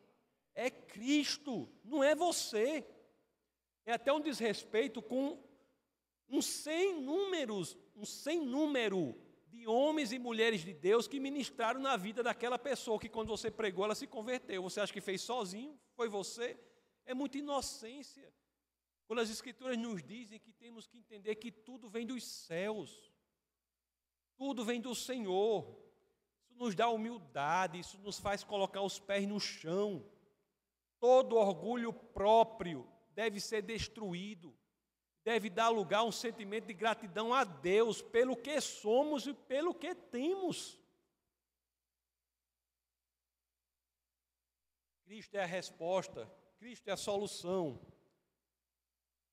É 0.55 0.69
Cristo, 0.69 1.69
não 1.83 2.03
é 2.03 2.15
você. 2.15 2.85
É 3.85 3.93
até 3.93 4.13
um 4.13 4.21
desrespeito 4.21 5.01
com 5.01 5.41
um 6.29 6.41
sem 6.41 7.01
números, 7.01 7.77
um 7.95 8.05
sem 8.05 8.39
número 8.39 9.15
de 9.47 9.67
homens 9.67 10.11
e 10.11 10.17
mulheres 10.17 10.61
de 10.61 10.73
Deus 10.73 11.07
que 11.07 11.19
ministraram 11.19 11.79
na 11.79 11.95
vida 11.95 12.23
daquela 12.23 12.57
pessoa 12.57 12.99
que 12.99 13.09
quando 13.09 13.27
você 13.27 13.51
pregou 13.51 13.85
ela 13.85 13.93
se 13.93 14.07
converteu. 14.07 14.63
Você 14.63 14.79
acha 14.79 14.91
que 14.91 15.01
fez 15.01 15.21
sozinho? 15.21 15.79
Foi 15.95 16.09
você? 16.09 16.59
É 17.05 17.13
muita 17.13 17.37
inocência. 17.37 18.33
Quando 19.05 19.19
as 19.19 19.29
escrituras 19.29 19.77
nos 19.77 20.01
dizem 20.01 20.39
que 20.39 20.51
temos 20.53 20.87
que 20.87 20.97
entender 20.97 21.35
que 21.35 21.51
tudo 21.51 21.89
vem 21.89 22.05
dos 22.05 22.23
céus. 22.23 23.11
Tudo 24.35 24.65
vem 24.65 24.81
do 24.81 24.95
Senhor. 24.95 25.77
Isso 26.41 26.55
nos 26.55 26.73
dá 26.73 26.89
humildade, 26.89 27.79
isso 27.79 27.97
nos 27.99 28.19
faz 28.19 28.43
colocar 28.43 28.81
os 28.81 28.99
pés 28.99 29.27
no 29.27 29.39
chão. 29.39 30.03
Todo 31.03 31.35
orgulho 31.35 31.91
próprio 31.91 32.87
deve 33.13 33.41
ser 33.41 33.61
destruído 33.61 34.55
deve 35.23 35.49
dar 35.49 35.69
lugar 35.69 35.99
a 35.99 36.03
um 36.03 36.11
sentimento 36.11 36.65
de 36.65 36.73
gratidão 36.73 37.33
a 37.33 37.43
Deus 37.43 38.01
pelo 38.01 38.35
que 38.35 38.59
somos 38.59 39.25
e 39.25 39.33
pelo 39.33 39.73
que 39.73 39.95
temos. 39.95 40.79
Cristo 45.05 45.35
é 45.35 45.43
a 45.43 45.45
resposta, 45.45 46.29
Cristo 46.57 46.89
é 46.89 46.91
a 46.91 46.97
solução. 46.97 47.79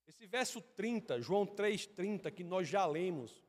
Esse 0.06 0.26
verso 0.26 0.60
30, 0.60 1.20
João 1.20 1.46
3,30, 1.46 2.32
que 2.32 2.44
nós 2.44 2.68
já 2.68 2.84
lemos, 2.86 3.44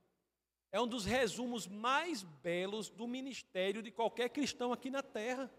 é 0.71 0.79
um 0.79 0.87
dos 0.87 1.05
resumos 1.05 1.67
mais 1.67 2.23
belos 2.23 2.89
do 2.89 3.07
ministério 3.07 3.83
de 3.83 3.91
qualquer 3.91 4.29
cristão 4.29 4.71
aqui 4.71 4.89
na 4.89 5.03
terra. 5.03 5.51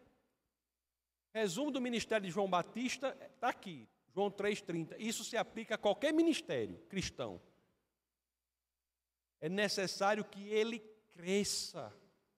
Resumo 1.32 1.70
do 1.70 1.80
ministério 1.80 2.26
de 2.26 2.32
João 2.32 2.48
Batista 2.48 3.16
está 3.34 3.48
aqui. 3.48 3.88
João 4.14 4.30
3,30. 4.30 4.96
Isso 4.98 5.24
se 5.24 5.36
aplica 5.36 5.74
a 5.74 5.78
qualquer 5.78 6.12
ministério 6.12 6.78
cristão. 6.88 7.40
É 9.40 9.48
necessário 9.48 10.24
que 10.24 10.46
ele 10.48 10.78
cresça, 11.10 11.92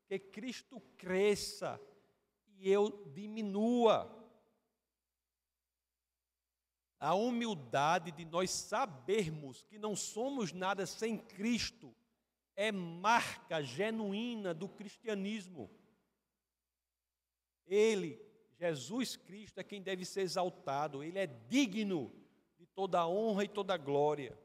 que 0.06 0.18
Cristo 0.18 0.80
cresça 0.96 1.80
e 2.56 2.70
eu 2.70 3.10
diminua. 3.12 4.22
A 7.00 7.14
humildade 7.14 8.12
de 8.12 8.24
nós 8.24 8.50
sabermos 8.50 9.62
que 9.64 9.78
não 9.78 9.94
somos 9.94 10.52
nada 10.52 10.86
sem 10.86 11.18
Cristo 11.18 11.94
é 12.56 12.70
marca 12.70 13.62
genuína 13.62 14.54
do 14.54 14.68
cristianismo. 14.68 15.70
Ele 17.66 18.23
Jesus 18.58 19.16
Cristo 19.16 19.58
é 19.58 19.64
quem 19.64 19.82
deve 19.82 20.04
ser 20.04 20.22
exaltado, 20.22 21.02
ele 21.02 21.18
é 21.18 21.26
digno 21.26 22.12
de 22.58 22.66
toda 22.66 23.00
a 23.00 23.08
honra 23.08 23.44
e 23.44 23.48
toda 23.48 23.74
a 23.74 23.78
glória. 23.78 24.38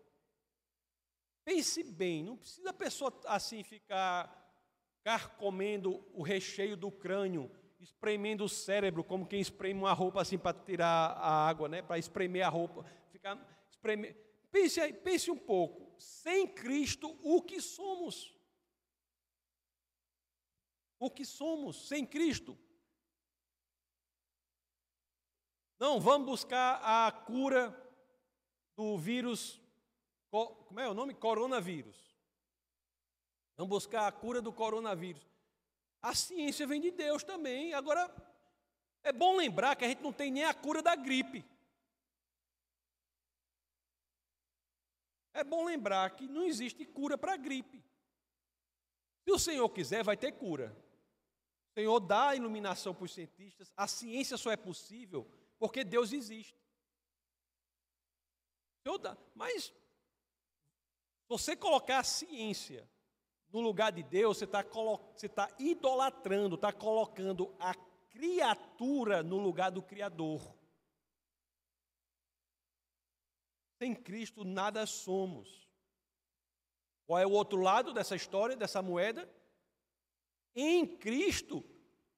Pense 1.43 1.83
bem, 1.83 2.23
não 2.23 2.37
precisa 2.37 2.69
a 2.69 2.73
pessoa 2.73 3.17
assim 3.25 3.63
ficar 3.63 4.35
carcomendo 5.03 6.05
o 6.13 6.21
recheio 6.21 6.75
do 6.75 6.91
crânio, 6.91 7.49
espremendo 7.79 8.43
o 8.43 8.49
cérebro, 8.49 9.03
como 9.03 9.25
quem 9.25 9.39
espreme 9.39 9.79
uma 9.79 9.93
roupa 9.93 10.21
assim 10.21 10.37
para 10.37 10.57
tirar 10.57 11.11
a 11.17 11.47
água, 11.47 11.67
né? 11.67 11.81
para 11.81 11.97
espremer 11.97 12.45
a 12.45 12.49
roupa. 12.49 12.83
Ficar 13.11 13.37
espremer. 13.69 14.15
Pense, 14.51 14.93
pense 14.93 15.31
um 15.31 15.37
pouco, 15.37 15.99
sem 15.99 16.47
Cristo, 16.47 17.17
o 17.23 17.41
que 17.41 17.61
somos? 17.61 18.35
O 20.99 21.09
que 21.09 21.23
somos 21.23 21.87
sem 21.87 22.05
Cristo? 22.05 22.57
Não, 25.79 25.97
vamos 25.99 26.27
buscar 26.27 26.81
a 26.83 27.09
cura 27.09 27.73
do 28.75 28.97
vírus, 28.97 29.61
como 30.29 30.79
é 30.79 30.89
o 30.89 30.93
nome? 30.93 31.13
Coronavírus. 31.13 31.97
Vamos 33.55 33.69
buscar 33.69 34.05
a 34.05 34.11
cura 34.11 34.41
do 34.41 34.51
coronavírus. 34.51 35.25
A 36.01 36.13
ciência 36.13 36.67
vem 36.67 36.81
de 36.81 36.91
Deus 36.91 37.23
também. 37.23 37.73
Agora, 37.73 38.13
é 39.03 39.13
bom 39.13 39.37
lembrar 39.37 39.75
que 39.75 39.85
a 39.85 39.87
gente 39.87 40.01
não 40.01 40.11
tem 40.11 40.29
nem 40.31 40.43
a 40.43 40.53
cura 40.53 40.81
da 40.81 40.95
gripe. 40.95 41.45
É 45.33 45.43
bom 45.43 45.63
lembrar 45.63 46.09
que 46.11 46.27
não 46.27 46.43
existe 46.43 46.85
cura 46.85 47.17
para 47.17 47.33
a 47.33 47.37
gripe. 47.37 47.81
Se 49.23 49.31
o 49.31 49.39
Senhor 49.39 49.69
quiser, 49.69 50.03
vai 50.03 50.17
ter 50.17 50.33
cura. 50.33 50.75
O 51.69 51.73
Senhor 51.79 51.99
dá 52.01 52.29
a 52.29 52.35
iluminação 52.35 52.93
para 52.93 53.05
os 53.05 53.13
cientistas. 53.13 53.71
A 53.77 53.87
ciência 53.87 54.37
só 54.37 54.51
é 54.51 54.57
possível 54.57 55.29
porque 55.59 55.83
Deus 55.83 56.13
existe. 56.13 56.57
Mas, 59.35 59.73
você 61.27 61.55
colocar 61.55 61.99
a 61.99 62.03
ciência 62.03 62.89
no 63.51 63.59
lugar 63.59 63.91
de 63.91 64.01
Deus, 64.01 64.37
você 64.37 64.45
está 64.45 64.63
tá 65.35 65.55
idolatrando, 65.59 66.55
está 66.55 66.71
colocando 66.71 67.53
a 67.59 67.75
criatura 68.09 69.21
no 69.21 69.37
lugar 69.37 69.69
do 69.69 69.83
Criador. 69.83 70.41
Sem 73.77 73.93
Cristo 73.93 74.43
nada 74.43 74.85
somos. 74.85 75.69
Qual 77.05 77.19
é 77.19 77.25
o 77.25 77.31
outro 77.31 77.59
lado 77.61 77.93
dessa 77.93 78.15
história, 78.15 78.55
dessa 78.55 78.81
moeda? 78.81 79.29
Em 80.55 80.85
Cristo, 80.85 81.63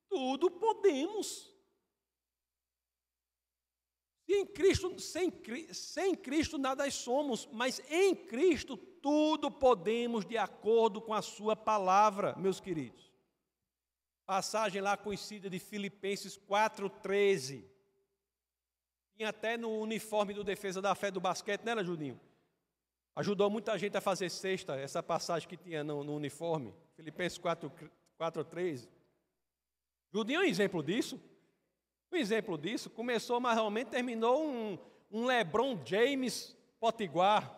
tudo 0.09 0.49
podemos. 0.49 1.50
Em 4.33 4.45
Cristo, 4.45 4.97
sem, 4.97 5.31
sem 5.73 6.15
Cristo 6.15 6.57
nada 6.57 6.89
somos, 6.89 7.49
mas 7.51 7.81
em 7.89 8.15
Cristo 8.15 8.77
tudo 8.77 9.51
podemos 9.51 10.23
de 10.23 10.37
acordo 10.37 11.01
com 11.01 11.13
a 11.13 11.21
sua 11.21 11.53
palavra, 11.53 12.33
meus 12.37 12.59
queridos. 12.59 13.11
Passagem 14.25 14.81
lá 14.81 14.95
conhecida 14.95 15.49
de 15.49 15.59
Filipenses 15.59 16.37
4,13. 16.37 17.65
Tinha 19.17 19.29
até 19.29 19.57
no 19.57 19.69
uniforme 19.79 20.33
do 20.33 20.45
Defesa 20.45 20.81
da 20.81 20.95
Fé 20.95 21.11
do 21.11 21.19
basquete, 21.19 21.63
né, 21.63 21.83
Judinho? 21.83 22.17
Ajudou 23.13 23.49
muita 23.49 23.77
gente 23.77 23.97
a 23.97 24.01
fazer 24.01 24.29
sexta, 24.29 24.77
essa 24.77 25.03
passagem 25.03 25.49
que 25.49 25.57
tinha 25.57 25.83
no, 25.83 26.05
no 26.05 26.15
uniforme. 26.15 26.73
Filipenses 26.95 27.37
4,13. 27.37 28.87
Judinho 30.13 30.39
é 30.39 30.43
um 30.43 30.47
exemplo 30.47 30.81
disso. 30.81 31.19
Um 32.11 32.17
exemplo 32.17 32.57
disso 32.57 32.89
começou 32.89 33.41
ou 33.41 33.69
menos, 33.69 33.89
terminou 33.89 34.45
um, 34.45 34.77
um 35.09 35.25
LeBron 35.25 35.79
James 35.85 36.55
Potiguar. 36.79 37.57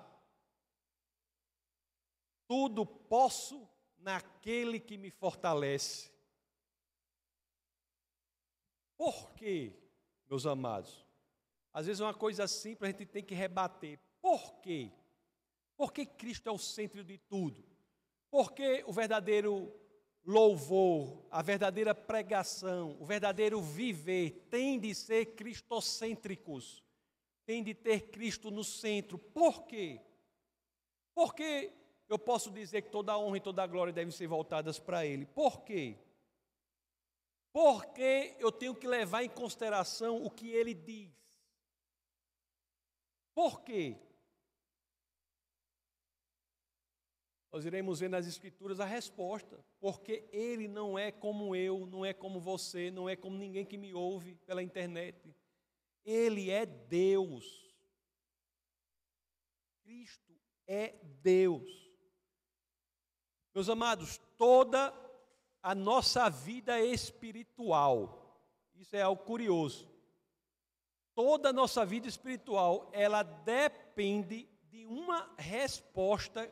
Tudo 2.48 2.86
posso 2.86 3.68
naquele 3.98 4.80
que 4.80 4.98
me 4.98 5.10
fortalece. 5.10 6.12
Por 8.96 9.32
quê, 9.32 9.74
meus 10.30 10.46
amados? 10.46 11.04
Às 11.74 11.88
vezes 11.88 12.00
é 12.00 12.04
uma 12.04 12.14
coisa 12.14 12.48
simples, 12.48 12.90
a 12.90 12.92
gente 12.92 13.08
tem 13.08 13.24
que 13.24 13.34
rebater. 13.34 14.00
Por 14.22 14.60
quê? 14.62 14.92
Porque 15.76 16.06
Cristo 16.06 16.48
é 16.48 16.52
o 16.52 16.60
centro 16.60 17.04
de 17.04 17.18
tudo. 17.18 17.66
Porque 18.30 18.84
o 18.86 18.94
verdadeiro 18.94 19.74
louvor, 20.26 21.26
a 21.30 21.42
verdadeira 21.42 21.94
pregação, 21.94 22.98
o 23.00 23.06
verdadeiro 23.06 23.62
viver 23.62 24.48
tem 24.50 24.80
de 24.80 24.96
ser 24.96 25.36
cristocêntricos, 25.36 26.84
tem 27.46 27.64
de 27.64 27.74
ter 27.74 28.10
Cristo 28.10 28.50
no 28.50 28.64
centro. 28.64 29.18
Por 29.18 29.64
quê? 29.64 30.00
Por 31.14 31.36
que 31.36 31.72
eu 32.08 32.18
posso 32.18 32.50
dizer 32.52 32.84
que 32.84 32.90
toda 32.90 33.12
a 33.12 33.18
honra 33.18 33.38
e 33.38 33.42
toda 33.42 33.64
a 33.64 33.68
glória 33.68 33.94
devem 33.94 34.12
ser 34.12 34.28
voltadas 34.28 34.80
para 34.80 35.06
Ele? 35.06 35.26
Por 35.26 35.62
quê? 35.62 35.98
Porque 37.52 38.36
eu 38.40 38.52
tenho 38.52 38.74
que 38.74 38.88
levar 38.88 39.24
em 39.24 39.30
consideração 39.30 40.24
o 40.24 40.30
que 40.30 40.50
Ele 40.50 40.74
diz. 40.74 41.12
Por 43.36 43.62
quê? 43.62 43.98
Nós 47.54 47.66
iremos 47.66 48.00
ver 48.00 48.10
nas 48.10 48.26
Escrituras 48.26 48.80
a 48.80 48.86
resposta. 48.86 49.64
Porque 49.80 50.28
Ele 50.32 50.68
não 50.68 50.98
é 50.98 51.12
como 51.12 51.56
eu, 51.56 51.86
não 51.86 52.04
é 52.04 52.12
como 52.12 52.40
você, 52.40 52.90
não 52.90 53.08
é 53.08 53.16
como 53.16 53.38
ninguém 53.38 53.64
que 53.64 53.78
me 53.78 53.94
ouve 53.94 54.34
pela 54.48 54.64
internet. 54.64 55.32
Ele 56.04 56.50
é 56.50 56.66
Deus. 56.66 57.72
Cristo 59.84 60.34
é 60.66 60.96
Deus. 61.22 61.70
Meus 63.54 63.70
amados, 63.70 64.20
toda 64.36 64.92
a 65.62 65.76
nossa 65.76 66.28
vida 66.32 66.82
espiritual, 66.82 68.36
isso 68.74 68.96
é 68.96 69.04
algo 69.04 69.24
curioso. 69.24 69.88
Toda 71.14 71.50
a 71.50 71.54
nossa 71.54 71.86
vida 71.86 72.08
espiritual, 72.08 72.90
ela 72.92 73.22
depende 73.22 74.50
de 74.72 74.88
uma 74.88 75.32
resposta 75.38 76.52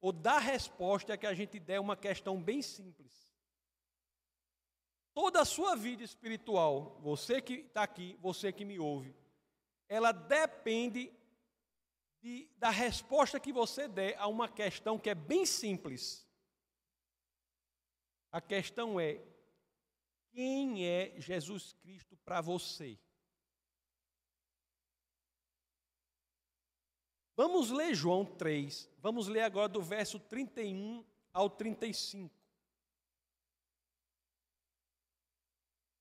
ou 0.00 0.12
da 0.12 0.38
resposta 0.38 1.16
que 1.16 1.26
a 1.26 1.34
gente 1.34 1.58
der 1.58 1.80
uma 1.80 1.96
questão 1.96 2.42
bem 2.42 2.62
simples. 2.62 3.28
Toda 5.12 5.40
a 5.40 5.44
sua 5.44 5.76
vida 5.76 6.02
espiritual, 6.02 6.98
você 7.00 7.42
que 7.42 7.54
está 7.54 7.82
aqui, 7.82 8.16
você 8.20 8.52
que 8.52 8.64
me 8.64 8.78
ouve, 8.78 9.14
ela 9.88 10.12
depende 10.12 11.12
de, 12.20 12.48
da 12.56 12.70
resposta 12.70 13.40
que 13.40 13.52
você 13.52 13.88
der 13.88 14.16
a 14.18 14.26
uma 14.26 14.48
questão 14.48 14.98
que 14.98 15.10
é 15.10 15.14
bem 15.14 15.44
simples. 15.44 16.26
A 18.30 18.40
questão 18.40 19.00
é: 19.00 19.20
quem 20.30 20.86
é 20.86 21.14
Jesus 21.18 21.72
Cristo 21.72 22.16
para 22.18 22.40
você? 22.40 22.98
Vamos 27.42 27.70
ler 27.70 27.94
João 27.94 28.22
3. 28.22 28.86
Vamos 28.98 29.26
ler 29.26 29.40
agora 29.40 29.66
do 29.66 29.80
verso 29.80 30.20
31 30.20 31.02
ao 31.32 31.48
35. 31.48 32.30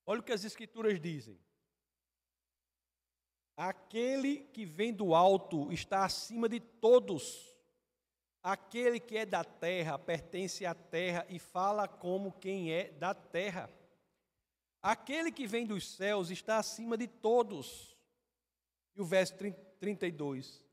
Olha 0.05 0.19
o 0.19 0.23
que 0.23 0.33
as 0.33 0.43
Escrituras 0.43 0.99
dizem. 0.99 1.39
Aquele 3.55 4.39
que 4.51 4.65
vem 4.65 4.93
do 4.93 5.15
alto 5.15 5.71
está 5.71 6.03
acima 6.03 6.49
de 6.49 6.59
todos. 6.59 7.55
Aquele 8.43 8.99
que 8.99 9.15
é 9.15 9.25
da 9.25 9.45
terra 9.45 9.97
pertence 9.97 10.65
à 10.65 10.75
terra 10.75 11.25
e 11.29 11.39
fala 11.39 11.87
como 11.87 12.33
quem 12.33 12.73
é 12.73 12.91
da 12.91 13.13
terra. 13.13 13.69
Aquele 14.81 15.31
que 15.31 15.47
vem 15.47 15.65
dos 15.65 15.89
céus 15.89 16.31
está 16.31 16.57
acima 16.57 16.97
de 16.97 17.07
todos. 17.07 17.97
E 18.93 18.99
o 18.99 19.05
verso 19.05 19.35
32. 19.79 20.67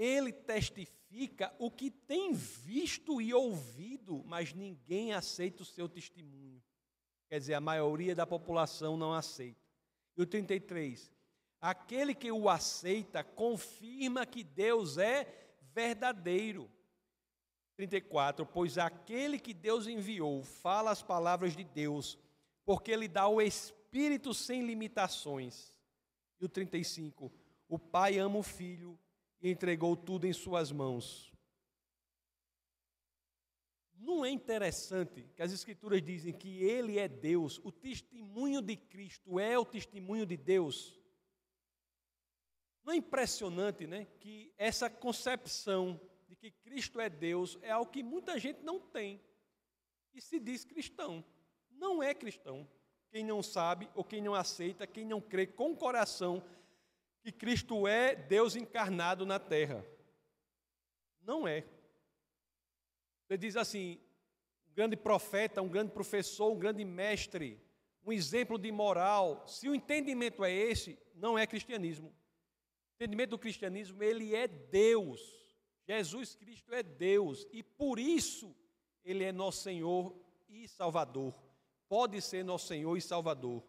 Ele 0.00 0.32
testifica 0.32 1.54
o 1.58 1.70
que 1.70 1.90
tem 1.90 2.32
visto 2.32 3.20
e 3.20 3.34
ouvido, 3.34 4.24
mas 4.24 4.54
ninguém 4.54 5.12
aceita 5.12 5.62
o 5.62 5.66
seu 5.66 5.86
testemunho. 5.90 6.62
Quer 7.28 7.38
dizer, 7.38 7.52
a 7.52 7.60
maioria 7.60 8.14
da 8.14 8.26
população 8.26 8.96
não 8.96 9.12
aceita. 9.12 9.60
E 10.16 10.22
o 10.22 10.26
33. 10.26 11.12
Aquele 11.60 12.14
que 12.14 12.32
o 12.32 12.48
aceita 12.48 13.22
confirma 13.22 14.24
que 14.24 14.42
Deus 14.42 14.96
é 14.96 15.26
verdadeiro. 15.74 16.70
34. 17.76 18.46
Pois 18.46 18.78
aquele 18.78 19.38
que 19.38 19.52
Deus 19.52 19.86
enviou 19.86 20.42
fala 20.42 20.92
as 20.92 21.02
palavras 21.02 21.54
de 21.54 21.62
Deus, 21.62 22.18
porque 22.64 22.90
ele 22.90 23.06
dá 23.06 23.28
o 23.28 23.42
Espírito 23.42 24.32
sem 24.32 24.64
limitações. 24.64 25.74
E 26.40 26.46
o 26.46 26.48
35. 26.48 27.30
O 27.68 27.78
Pai 27.78 28.16
ama 28.16 28.38
o 28.38 28.42
Filho 28.42 28.98
e 29.40 29.50
entregou 29.50 29.96
tudo 29.96 30.26
em 30.26 30.32
suas 30.32 30.70
mãos. 30.70 31.32
Não 33.94 34.24
é 34.24 34.30
interessante 34.30 35.28
que 35.34 35.42
as 35.42 35.52
Escrituras 35.52 36.02
dizem 36.02 36.32
que 36.32 36.62
Ele 36.62 36.98
é 36.98 37.06
Deus, 37.06 37.60
o 37.62 37.70
testemunho 37.70 38.62
de 38.62 38.76
Cristo 38.76 39.38
é 39.38 39.58
o 39.58 39.64
testemunho 39.64 40.24
de 40.24 40.36
Deus? 40.36 40.98
Não 42.82 42.94
é 42.94 42.96
impressionante 42.96 43.86
né, 43.86 44.06
que 44.18 44.52
essa 44.56 44.88
concepção 44.88 46.00
de 46.26 46.34
que 46.34 46.50
Cristo 46.50 47.00
é 47.00 47.10
Deus 47.10 47.58
é 47.60 47.70
algo 47.70 47.90
que 47.90 48.02
muita 48.02 48.38
gente 48.38 48.62
não 48.62 48.80
tem 48.80 49.20
e 50.14 50.20
se 50.20 50.40
diz 50.40 50.64
cristão. 50.64 51.24
Não 51.70 52.02
é 52.02 52.14
cristão. 52.14 52.68
Quem 53.10 53.24
não 53.24 53.42
sabe 53.42 53.90
ou 53.94 54.04
quem 54.04 54.22
não 54.22 54.34
aceita, 54.34 54.86
quem 54.86 55.04
não 55.04 55.20
crê 55.20 55.46
com 55.46 55.72
o 55.72 55.76
coração 55.76 56.42
que 57.22 57.30
Cristo 57.30 57.86
é 57.86 58.14
Deus 58.14 58.56
encarnado 58.56 59.26
na 59.26 59.38
terra. 59.38 59.84
Não 61.22 61.46
é. 61.46 61.64
Você 63.26 63.36
diz 63.36 63.56
assim, 63.56 64.00
um 64.70 64.74
grande 64.74 64.96
profeta, 64.96 65.62
um 65.62 65.68
grande 65.68 65.92
professor, 65.92 66.50
um 66.50 66.58
grande 66.58 66.84
mestre, 66.84 67.60
um 68.04 68.12
exemplo 68.12 68.58
de 68.58 68.72
moral. 68.72 69.46
Se 69.46 69.68
o 69.68 69.74
entendimento 69.74 70.44
é 70.44 70.52
esse, 70.52 70.98
não 71.14 71.38
é 71.38 71.46
cristianismo. 71.46 72.08
O 72.08 72.94
entendimento 72.96 73.30
do 73.30 73.38
cristianismo, 73.38 74.02
ele 74.02 74.34
é 74.34 74.48
Deus. 74.48 75.20
Jesus 75.86 76.34
Cristo 76.34 76.72
é 76.74 76.82
Deus 76.82 77.46
e 77.52 77.62
por 77.62 77.98
isso 77.98 78.54
ele 79.04 79.24
é 79.24 79.32
nosso 79.32 79.62
Senhor 79.62 80.14
e 80.48 80.68
Salvador. 80.68 81.34
Pode 81.88 82.20
ser 82.22 82.44
nosso 82.44 82.68
Senhor 82.68 82.96
e 82.96 83.00
Salvador. 83.00 83.62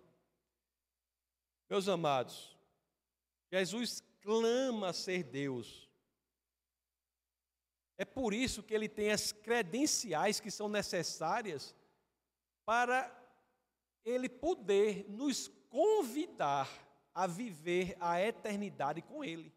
Meus 1.70 1.88
amados, 1.88 2.56
Jesus 3.52 4.02
clama 4.22 4.94
ser 4.94 5.24
Deus. 5.24 5.90
É 7.98 8.06
por 8.06 8.34
isso 8.34 8.64
que 8.64 8.74
ele 8.74 8.88
tem 8.88 9.12
as 9.12 9.32
credenciais 9.32 10.40
que 10.40 10.50
são 10.50 10.70
necessárias 10.70 11.76
para 12.66 13.16
ele 14.04 14.30
poder 14.30 15.06
nos 15.10 15.50
convidar 15.70 16.70
a 17.14 17.28
viver 17.28 17.96
a 18.00 18.20
eternidade 18.22 19.02
com 19.02 19.24
ele. 19.24 19.54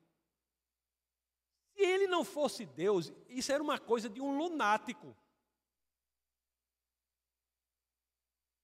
Se 1.72 1.82
ele 1.82 2.06
não 2.06 2.24
fosse 2.24 2.66
Deus, 2.66 3.12
isso 3.28 3.52
era 3.52 3.62
uma 3.62 3.78
coisa 3.78 4.08
de 4.08 4.20
um 4.20 4.36
lunático. 4.36 5.16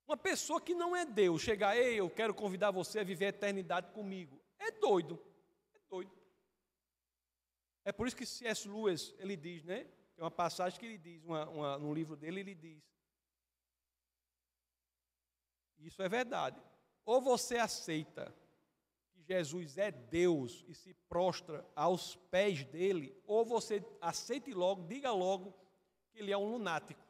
Uma 0.06 0.16
pessoa 0.16 0.60
que 0.60 0.74
não 0.74 0.94
é 0.94 1.04
Deus, 1.04 1.40
chegar, 1.40 1.76
ei, 1.76 2.00
eu 2.00 2.10
quero 2.10 2.34
convidar 2.34 2.70
você 2.70 2.98
a 2.98 3.04
viver 3.04 3.26
a 3.26 3.28
eternidade 3.28 3.92
comigo. 3.92 4.39
É 4.70 4.78
doido. 4.78 5.20
É 5.74 5.78
doido. 5.88 6.12
É 7.84 7.92
por 7.92 8.06
isso 8.06 8.16
que 8.16 8.24
C.S. 8.24 8.68
Lewis, 8.68 9.14
ele 9.18 9.36
diz, 9.36 9.64
né? 9.64 9.84
Tem 10.14 10.24
uma 10.24 10.30
passagem 10.30 10.78
que 10.78 10.86
ele 10.86 10.98
diz, 10.98 11.24
uma, 11.24 11.48
uma, 11.48 11.78
no 11.78 11.92
livro 11.92 12.14
dele, 12.14 12.40
ele 12.40 12.54
diz. 12.54 12.84
Isso 15.78 16.00
é 16.02 16.08
verdade. 16.08 16.62
Ou 17.04 17.20
você 17.20 17.56
aceita 17.56 18.32
que 19.12 19.22
Jesus 19.22 19.76
é 19.76 19.90
Deus 19.90 20.64
e 20.68 20.74
se 20.74 20.94
prostra 21.08 21.66
aos 21.74 22.14
pés 22.30 22.64
dele, 22.64 23.20
ou 23.26 23.44
você 23.44 23.84
aceite 24.00 24.52
logo, 24.52 24.86
diga 24.86 25.10
logo 25.10 25.52
que 26.12 26.20
ele 26.20 26.30
é 26.30 26.38
um 26.38 26.48
lunático. 26.48 27.09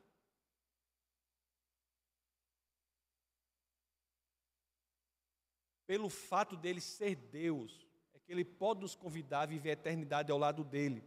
Pelo 5.90 6.08
fato 6.08 6.56
dele 6.56 6.80
ser 6.80 7.16
Deus, 7.16 7.84
é 8.14 8.18
que 8.20 8.30
ele 8.30 8.44
pode 8.44 8.80
nos 8.80 8.94
convidar 8.94 9.40
a 9.40 9.46
viver 9.46 9.70
a 9.70 9.72
eternidade 9.72 10.30
ao 10.30 10.38
lado 10.38 10.62
dele. 10.62 11.02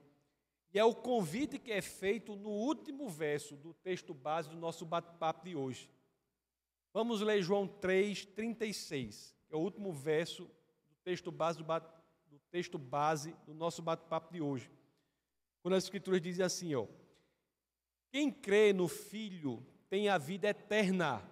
E 0.73 0.77
é 0.77 0.83
o 0.83 0.93
convite 0.93 1.57
que 1.57 1.71
é 1.71 1.81
feito 1.81 2.35
no 2.35 2.49
último 2.49 3.07
verso 3.07 3.55
do 3.55 3.73
texto 3.75 4.13
base 4.13 4.49
do 4.49 4.57
nosso 4.57 4.85
bate-papo 4.85 5.45
de 5.45 5.55
hoje. 5.55 5.89
Vamos 6.91 7.21
ler 7.21 7.41
João 7.41 7.65
3, 7.65 8.25
36, 8.25 9.33
que 9.47 9.55
é 9.55 9.57
o 9.57 9.61
último 9.61 9.93
verso 9.93 10.43
do 10.89 10.95
texto 11.01 11.31
base 11.31 11.59
do, 11.59 11.63
bate, 11.63 11.87
do 12.25 12.37
texto 12.51 12.77
base 12.77 13.33
do 13.45 13.53
nosso 13.53 13.81
bate-papo 13.81 14.33
de 14.33 14.41
hoje. 14.41 14.69
Quando 15.61 15.75
as 15.75 15.85
escrituras 15.85 16.21
dizem 16.21 16.43
assim, 16.43 16.75
ó: 16.75 16.87
Quem 18.11 18.29
crê 18.29 18.73
no 18.73 18.89
Filho 18.89 19.65
tem 19.89 20.09
a 20.09 20.17
vida 20.17 20.49
eterna. 20.49 21.23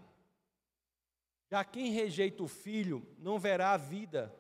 Já 1.52 1.66
quem 1.66 1.92
rejeita 1.92 2.42
o 2.42 2.48
filho 2.48 3.06
não 3.20 3.38
verá 3.38 3.74
a 3.74 3.78
vida, 3.78 4.34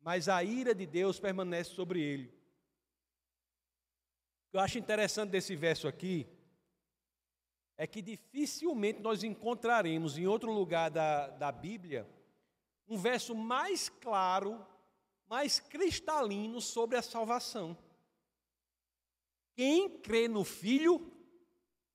mas 0.00 0.28
a 0.28 0.42
ira 0.42 0.74
de 0.74 0.84
Deus 0.86 1.20
permanece 1.20 1.70
sobre 1.70 2.00
ele. 2.02 2.26
O 4.48 4.50
que 4.50 4.56
eu 4.56 4.60
acho 4.60 4.76
interessante 4.76 5.30
desse 5.30 5.54
verso 5.54 5.86
aqui 5.86 6.26
é 7.76 7.86
que 7.86 8.02
dificilmente 8.02 8.98
nós 8.98 9.22
encontraremos 9.22 10.18
em 10.18 10.26
outro 10.26 10.50
lugar 10.50 10.90
da, 10.90 11.28
da 11.28 11.52
Bíblia 11.52 12.10
um 12.88 12.98
verso 12.98 13.32
mais 13.32 13.88
claro, 13.88 14.66
mais 15.28 15.60
cristalino 15.60 16.60
sobre 16.60 16.96
a 16.96 17.02
salvação. 17.02 17.78
Quem 19.54 19.88
crê 20.00 20.26
no 20.26 20.42
Filho 20.42 21.08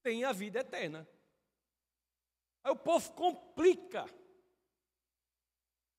tem 0.01 0.23
a 0.23 0.31
vida 0.31 0.61
eterna. 0.61 1.05
Aí 2.63 2.71
o 2.71 2.75
povo 2.75 3.11
complica. 3.13 4.05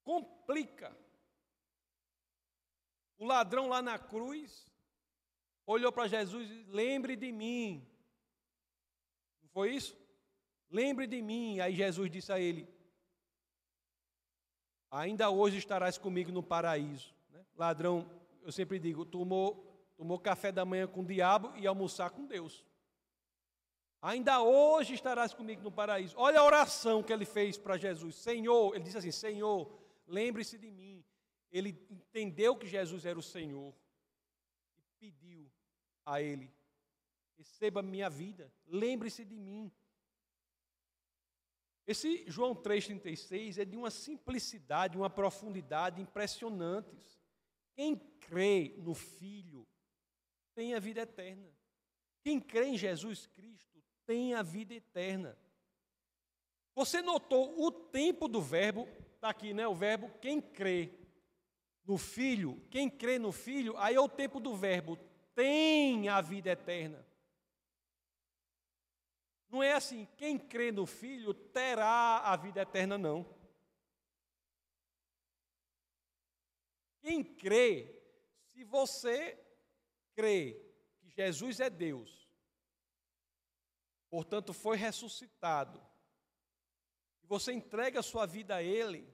Complica. 0.02 0.96
O 3.18 3.24
ladrão 3.24 3.68
lá 3.68 3.82
na 3.82 3.98
cruz 3.98 4.70
olhou 5.66 5.92
para 5.92 6.08
Jesus 6.08 6.50
e 6.50 6.54
disse: 6.54 6.70
Lembre 6.70 7.16
de 7.16 7.30
mim. 7.30 7.86
Não 9.42 9.48
foi 9.50 9.74
isso? 9.74 9.96
Lembre 10.70 11.06
de 11.06 11.20
mim. 11.20 11.60
Aí 11.60 11.74
Jesus 11.74 12.10
disse 12.10 12.32
a 12.32 12.40
ele: 12.40 12.68
Ainda 14.90 15.30
hoje 15.30 15.58
estarás 15.58 15.96
comigo 15.96 16.32
no 16.32 16.42
paraíso. 16.42 17.14
Né? 17.30 17.44
Ladrão, 17.56 18.10
eu 18.42 18.50
sempre 18.50 18.78
digo, 18.78 19.04
tomou, 19.04 19.64
tomou 19.96 20.18
café 20.18 20.50
da 20.50 20.64
manhã 20.64 20.86
com 20.86 21.02
o 21.02 21.06
diabo 21.06 21.52
e 21.56 21.66
almoçar 21.66 22.10
com 22.10 22.26
Deus. 22.26 22.64
Ainda 24.02 24.42
hoje 24.42 24.94
estarás 24.94 25.34
comigo 25.34 25.62
no 25.62 25.70
paraíso. 25.70 26.14
Olha 26.18 26.40
a 26.40 26.44
oração 26.44 27.02
que 27.02 27.12
ele 27.12 27.26
fez 27.26 27.58
para 27.58 27.76
Jesus. 27.76 28.16
Senhor, 28.16 28.74
ele 28.74 28.84
disse 28.84 28.98
assim: 28.98 29.12
Senhor, 29.12 29.70
lembre-se 30.06 30.56
de 30.58 30.70
mim 30.70 31.04
ele 31.50 31.70
entendeu 31.90 32.56
que 32.56 32.66
Jesus 32.66 33.04
era 33.04 33.18
o 33.18 33.22
Senhor 33.22 33.74
e 34.78 34.82
pediu 34.98 35.50
a 36.04 36.22
ele: 36.22 36.52
receba 37.36 37.82
minha 37.82 38.08
vida, 38.08 38.52
lembre-se 38.66 39.24
de 39.24 39.36
mim. 39.36 39.70
Esse 41.86 42.24
João 42.30 42.54
3,36 42.54 43.58
é 43.58 43.64
de 43.64 43.76
uma 43.76 43.90
simplicidade, 43.90 44.96
uma 44.96 45.10
profundidade 45.10 46.00
impressionantes. 46.00 47.20
Quem 47.74 47.96
crê 48.20 48.76
no 48.78 48.94
Filho 48.94 49.66
tem 50.54 50.74
a 50.74 50.78
vida 50.78 51.00
eterna. 51.00 51.50
Quem 52.22 52.38
crê 52.38 52.66
em 52.66 52.78
Jesus 52.78 53.26
Cristo 53.26 53.79
tem 54.10 54.34
a 54.34 54.42
vida 54.42 54.74
eterna. 54.74 55.38
Você 56.74 57.00
notou 57.00 57.64
o 57.64 57.70
tempo 57.70 58.26
do 58.26 58.42
verbo, 58.42 58.88
está 59.14 59.30
aqui, 59.30 59.54
né? 59.54 59.68
O 59.68 59.74
verbo 59.74 60.10
quem 60.18 60.40
crê 60.40 60.92
no 61.84 61.96
Filho, 61.96 62.60
quem 62.72 62.90
crê 62.90 63.20
no 63.20 63.30
Filho, 63.30 63.76
aí 63.76 63.94
é 63.94 64.00
o 64.00 64.08
tempo 64.08 64.40
do 64.40 64.56
verbo, 64.56 64.96
tem 65.32 66.08
a 66.08 66.20
vida 66.20 66.50
eterna. 66.50 67.06
Não 69.48 69.62
é 69.62 69.74
assim, 69.74 70.08
quem 70.16 70.36
crê 70.36 70.72
no 70.72 70.86
Filho 70.86 71.32
terá 71.32 72.18
a 72.18 72.34
vida 72.34 72.62
eterna, 72.62 72.98
não. 72.98 73.24
Quem 77.00 77.22
crê, 77.22 77.96
se 78.52 78.64
você 78.64 79.38
crê 80.16 80.60
que 80.98 81.08
Jesus 81.10 81.60
é 81.60 81.70
Deus, 81.70 82.19
portanto 84.10 84.52
foi 84.52 84.76
ressuscitado, 84.76 85.80
e 87.22 87.26
você 87.26 87.52
entrega 87.52 88.00
a 88.00 88.02
sua 88.02 88.26
vida 88.26 88.56
a 88.56 88.62
Ele, 88.62 89.08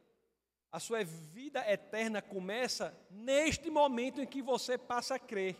a 0.72 0.80
sua 0.80 1.04
vida 1.04 1.60
eterna 1.70 2.20
começa 2.20 2.98
neste 3.10 3.70
momento 3.70 4.20
em 4.20 4.26
que 4.26 4.42
você 4.42 4.76
passa 4.76 5.14
a 5.14 5.18
crer. 5.18 5.56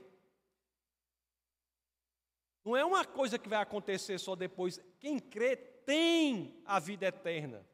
Não 2.64 2.76
é 2.76 2.84
uma 2.84 3.04
coisa 3.04 3.38
que 3.38 3.48
vai 3.48 3.62
acontecer 3.62 4.18
só 4.18 4.34
depois. 4.34 4.80
Quem 4.98 5.20
crê 5.20 5.54
tem 5.54 6.60
a 6.64 6.80
vida 6.80 7.06
eterna. 7.06 7.64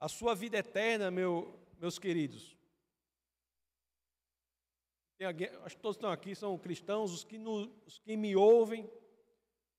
A 0.00 0.08
sua 0.08 0.34
vida 0.34 0.56
eterna, 0.56 1.10
meu, 1.10 1.60
meus 1.78 1.98
queridos. 1.98 2.55
Alguém, 5.24 5.48
acho 5.64 5.76
que 5.76 5.82
todos 5.82 5.96
estão 5.96 6.10
aqui 6.10 6.34
são 6.34 6.58
cristãos, 6.58 7.12
os 7.12 7.24
que, 7.24 7.38
no, 7.38 7.72
os 7.86 7.98
que 7.98 8.16
me 8.16 8.36
ouvem, 8.36 8.90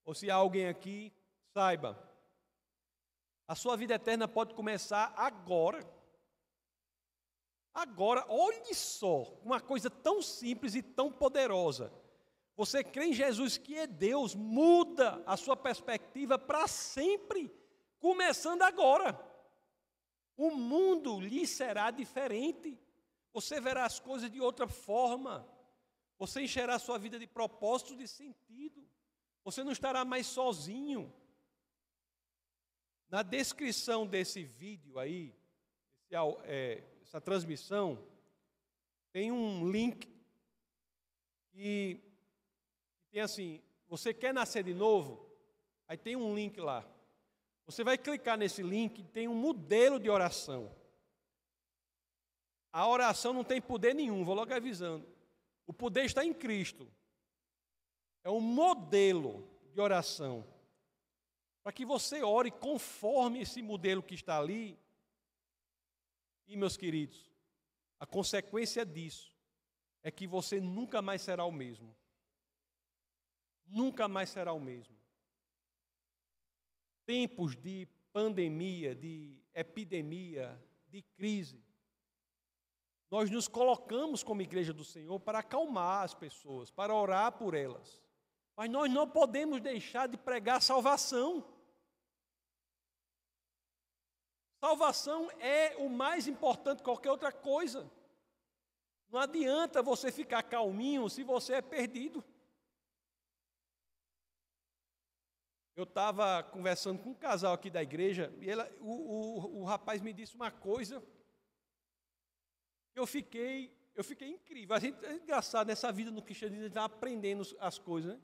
ou 0.04 0.14
se 0.14 0.32
há 0.32 0.36
alguém 0.36 0.68
aqui, 0.68 1.14
saiba, 1.54 1.98
a 3.48 3.56
sua 3.56 3.78
vida 3.78 3.94
eterna 3.94 4.28
pode 4.28 4.54
começar 4.54 5.14
agora. 5.16 5.80
Agora, 7.74 8.26
olhe 8.28 8.74
só, 8.74 9.24
uma 9.44 9.62
coisa 9.62 9.90
tão 9.90 10.22
simples 10.22 10.76
e 10.76 10.82
tão 10.82 11.12
poderosa. 11.12 11.94
Você 12.56 12.84
crê 12.84 13.06
em 13.06 13.14
Jesus 13.14 13.58
que 13.58 13.78
é 13.78 13.86
Deus, 13.86 14.34
muda 14.34 15.22
a 15.26 15.38
sua 15.38 15.56
perspectiva 15.56 16.40
para 16.40 16.68
sempre, 16.68 17.54
começando 18.00 18.64
agora. 18.64 19.18
O 20.36 20.52
mundo 20.52 21.20
lhe 21.20 21.46
será 21.46 21.92
diferente. 21.92 22.78
Você 23.38 23.62
verá 23.62 23.86
as 23.86 24.00
coisas 24.00 24.32
de 24.32 24.42
outra 24.42 24.68
forma. 24.68 25.48
Você 26.18 26.42
encherá 26.42 26.74
a 26.74 26.80
sua 26.80 26.98
vida 26.98 27.20
de 27.20 27.28
propósito, 27.28 27.96
de 27.96 28.08
sentido. 28.08 28.84
Você 29.44 29.64
não 29.64 29.72
estará 29.72 30.04
mais 30.04 30.26
sozinho. 30.26 31.14
Na 33.08 33.22
descrição 33.22 34.08
desse 34.08 34.44
vídeo 34.44 34.98
aí, 34.98 35.36
é, 36.46 36.84
essa 37.04 37.22
transmissão, 37.22 38.04
tem 39.12 39.32
um 39.32 39.70
link 39.70 40.12
que 41.52 42.02
tem 43.12 43.22
assim: 43.22 43.62
você 43.88 44.16
quer 44.16 44.34
nascer 44.34 44.64
de 44.64 44.74
novo? 44.74 45.32
Aí 45.88 45.96
tem 45.96 46.16
um 46.16 46.34
link 46.34 46.60
lá. 46.60 46.84
Você 47.68 47.84
vai 47.84 48.00
clicar 48.00 48.36
nesse 48.36 48.64
link, 48.64 49.04
tem 49.04 49.28
um 49.28 49.36
modelo 49.36 50.00
de 50.00 50.10
oração. 50.10 50.76
A 52.72 52.88
oração 52.88 53.34
não 53.34 53.44
tem 53.44 53.62
poder 53.62 53.94
nenhum, 53.96 54.24
vou 54.24 54.36
logo 54.36 54.54
avisando. 54.54 55.08
O 55.66 55.74
poder 55.74 56.06
está 56.06 56.24
em 56.24 56.34
Cristo. 56.34 56.92
É 58.24 58.30
um 58.30 58.42
modelo 58.42 59.48
de 59.74 59.80
oração 59.80 60.46
para 61.64 61.74
que 61.74 61.86
você 61.86 62.24
ore 62.24 62.50
conforme 62.50 63.42
esse 63.42 63.62
modelo 63.62 64.02
que 64.02 64.16
está 64.16 64.40
ali. 64.40 64.80
E, 66.48 66.56
meus 66.56 66.78
queridos, 66.78 67.30
a 68.00 68.06
consequência 68.06 68.86
disso 68.86 69.36
é 70.02 70.10
que 70.10 70.26
você 70.26 70.62
nunca 70.62 71.02
mais 71.02 71.22
será 71.22 71.44
o 71.44 71.52
mesmo. 71.52 71.94
Nunca 73.66 74.08
mais 74.08 74.30
será 74.30 74.54
o 74.54 74.60
mesmo. 74.62 74.96
Tempos 77.06 77.56
de 77.56 77.86
pandemia, 78.14 78.96
de 78.96 79.44
epidemia, 79.54 80.58
de 80.88 81.02
crise. 81.02 81.62
Nós 83.10 83.30
nos 83.30 83.48
colocamos 83.48 84.22
como 84.22 84.42
igreja 84.42 84.74
do 84.74 84.84
Senhor 84.84 85.20
para 85.20 85.40
acalmar 85.40 86.04
as 86.04 86.14
pessoas, 86.14 86.70
para 86.70 86.94
orar 86.94 87.32
por 87.32 87.54
elas. 87.54 88.02
Mas 88.56 88.70
nós 88.70 88.92
não 88.92 89.08
podemos 89.08 89.62
deixar 89.62 90.08
de 90.08 90.18
pregar 90.18 90.62
salvação. 90.62 91.48
Salvação 94.60 95.32
é 95.40 95.76
o 95.78 95.88
mais 95.88 96.28
importante 96.28 96.80
que 96.80 96.84
qualquer 96.84 97.12
outra 97.12 97.32
coisa. 97.32 97.90
Não 99.10 99.20
adianta 99.20 99.82
você 99.82 100.12
ficar 100.12 100.44
calminho 100.44 101.10
se 101.10 101.24
você 101.24 101.54
é 101.54 101.62
perdido. 101.62 102.24
Eu 105.76 105.84
estava 105.84 106.44
conversando 106.44 107.02
com 107.02 107.12
um 107.12 107.16
casal 107.16 107.54
aqui 107.54 107.70
da 107.70 107.84
igreja 107.84 108.34
e 108.42 108.50
ela, 108.50 108.70
o, 108.82 108.92
o, 108.92 109.62
o 109.62 109.64
rapaz 109.64 110.02
me 110.02 110.12
disse 110.12 110.36
uma 110.36 110.52
coisa 110.52 111.02
eu 112.98 113.08
fiquei, 113.08 113.76
eu 113.96 114.04
fiquei 114.04 114.30
incrível. 114.30 114.76
A 114.76 114.80
gente, 114.80 115.04
é 115.06 115.14
engraçado, 115.14 115.68
nessa 115.68 115.92
vida 115.92 116.12
no 116.12 116.22
cristianismo, 116.22 116.64
a 116.64 116.68
gente 116.68 116.72
está 116.72 116.86
aprendendo 116.86 117.44
as 117.60 117.78
coisas. 117.78 118.14
Né? 118.14 118.22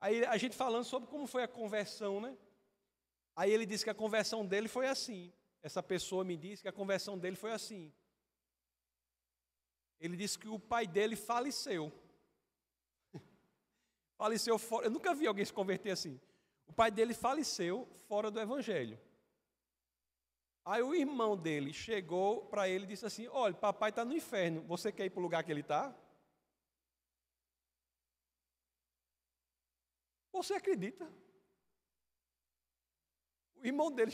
Aí 0.00 0.24
a 0.24 0.36
gente 0.36 0.56
falando 0.56 0.84
sobre 0.84 1.08
como 1.08 1.26
foi 1.26 1.42
a 1.42 1.48
conversão, 1.48 2.20
né? 2.20 2.36
Aí 3.34 3.52
ele 3.52 3.66
disse 3.66 3.84
que 3.84 3.90
a 3.90 3.94
conversão 3.94 4.44
dele 4.44 4.68
foi 4.68 4.88
assim 4.88 5.32
essa 5.62 5.82
pessoa 5.82 6.24
me 6.24 6.36
disse 6.36 6.62
que 6.62 6.68
a 6.68 6.72
conversão 6.72 7.18
dele 7.18 7.36
foi 7.36 7.52
assim. 7.52 7.92
Ele 10.00 10.16
disse 10.16 10.38
que 10.38 10.48
o 10.48 10.58
pai 10.58 10.86
dele 10.86 11.16
faleceu. 11.16 11.92
faleceu 14.16 14.58
fora. 14.58 14.86
Eu 14.86 14.90
nunca 14.90 15.14
vi 15.14 15.26
alguém 15.26 15.44
se 15.44 15.52
converter 15.52 15.90
assim. 15.90 16.20
O 16.66 16.72
pai 16.72 16.90
dele 16.90 17.12
faleceu 17.12 17.88
fora 18.06 18.30
do 18.30 18.40
evangelho. 18.40 18.98
Aí 20.68 20.82
o 20.82 20.94
irmão 20.94 21.34
dele 21.34 21.72
chegou 21.72 22.44
para 22.44 22.68
ele 22.68 22.84
e 22.84 22.88
disse 22.88 23.06
assim: 23.06 23.26
Olha, 23.28 23.54
papai 23.54 23.88
está 23.88 24.04
no 24.04 24.12
inferno. 24.12 24.60
Você 24.64 24.92
quer 24.92 25.06
ir 25.06 25.10
para 25.10 25.20
o 25.20 25.22
lugar 25.22 25.42
que 25.42 25.50
ele 25.50 25.62
está? 25.62 25.96
Você 30.30 30.52
acredita? 30.52 31.10
O 33.56 33.66
irmão 33.66 33.90
dele 33.90 34.12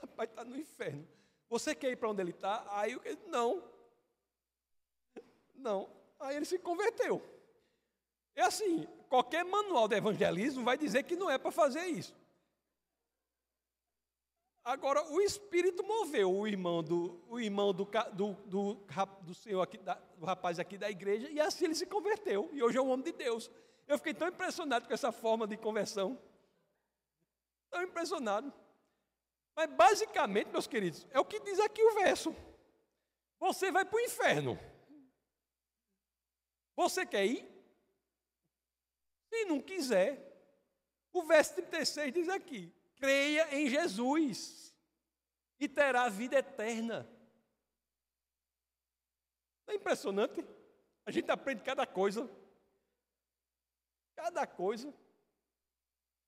Papai 0.00 0.26
está 0.26 0.44
no 0.44 0.56
inferno. 0.56 1.06
Você 1.48 1.72
quer 1.72 1.92
ir 1.92 1.96
para 1.96 2.10
onde 2.10 2.22
ele 2.22 2.32
está? 2.32 2.66
Aí 2.76 2.90
eu 2.92 3.00
não. 3.28 3.62
Não. 5.54 5.88
Aí 6.18 6.34
ele 6.34 6.44
se 6.44 6.58
converteu. 6.58 7.22
É 8.34 8.42
assim, 8.42 8.84
qualquer 9.08 9.44
manual 9.44 9.86
de 9.86 9.94
evangelismo 9.94 10.64
vai 10.64 10.76
dizer 10.76 11.04
que 11.04 11.14
não 11.14 11.30
é 11.30 11.38
para 11.38 11.52
fazer 11.52 11.86
isso. 11.86 12.25
Agora, 14.66 15.00
o 15.12 15.20
Espírito 15.20 15.84
moveu 15.84 16.28
o 16.28 16.44
irmão 16.44 16.82
do, 16.82 17.22
o 17.28 17.38
irmão 17.38 17.72
do, 17.72 17.88
do, 18.12 18.32
do, 18.46 18.74
do 19.22 19.32
senhor 19.32 19.62
aqui, 19.62 19.78
da, 19.78 19.94
do 19.94 20.26
rapaz 20.26 20.58
aqui 20.58 20.76
da 20.76 20.90
igreja, 20.90 21.30
e 21.30 21.40
assim 21.40 21.66
ele 21.66 21.74
se 21.76 21.86
converteu. 21.86 22.50
E 22.52 22.60
hoje 22.60 22.76
é 22.76 22.82
um 22.82 22.90
homem 22.90 23.04
de 23.04 23.12
Deus. 23.12 23.48
Eu 23.86 23.96
fiquei 23.96 24.12
tão 24.12 24.26
impressionado 24.26 24.88
com 24.88 24.92
essa 24.92 25.12
forma 25.12 25.46
de 25.46 25.56
conversão. 25.56 26.20
Tão 27.70 27.80
impressionado. 27.80 28.52
Mas 29.54 29.70
basicamente, 29.70 30.50
meus 30.50 30.66
queridos, 30.66 31.06
é 31.12 31.20
o 31.20 31.24
que 31.24 31.38
diz 31.38 31.60
aqui 31.60 31.84
o 31.84 31.94
verso. 31.94 32.34
Você 33.38 33.70
vai 33.70 33.84
para 33.84 33.96
o 33.96 34.00
inferno. 34.00 34.58
Você 36.74 37.06
quer 37.06 37.24
ir? 37.24 37.48
Se 39.32 39.44
não 39.44 39.60
quiser, 39.60 40.36
o 41.12 41.22
verso 41.22 41.54
36 41.54 42.12
diz 42.12 42.28
aqui: 42.28 42.74
creia 42.96 43.54
em 43.54 43.68
Jesus 43.68 44.74
e 45.58 45.68
terá 45.68 46.08
vida 46.08 46.36
eterna. 46.36 47.08
Não 49.66 49.74
é 49.74 49.76
impressionante? 49.76 50.44
A 51.04 51.10
gente 51.10 51.30
aprende 51.30 51.62
cada 51.62 51.86
coisa. 51.86 52.28
Cada 54.14 54.46
coisa. 54.46 54.92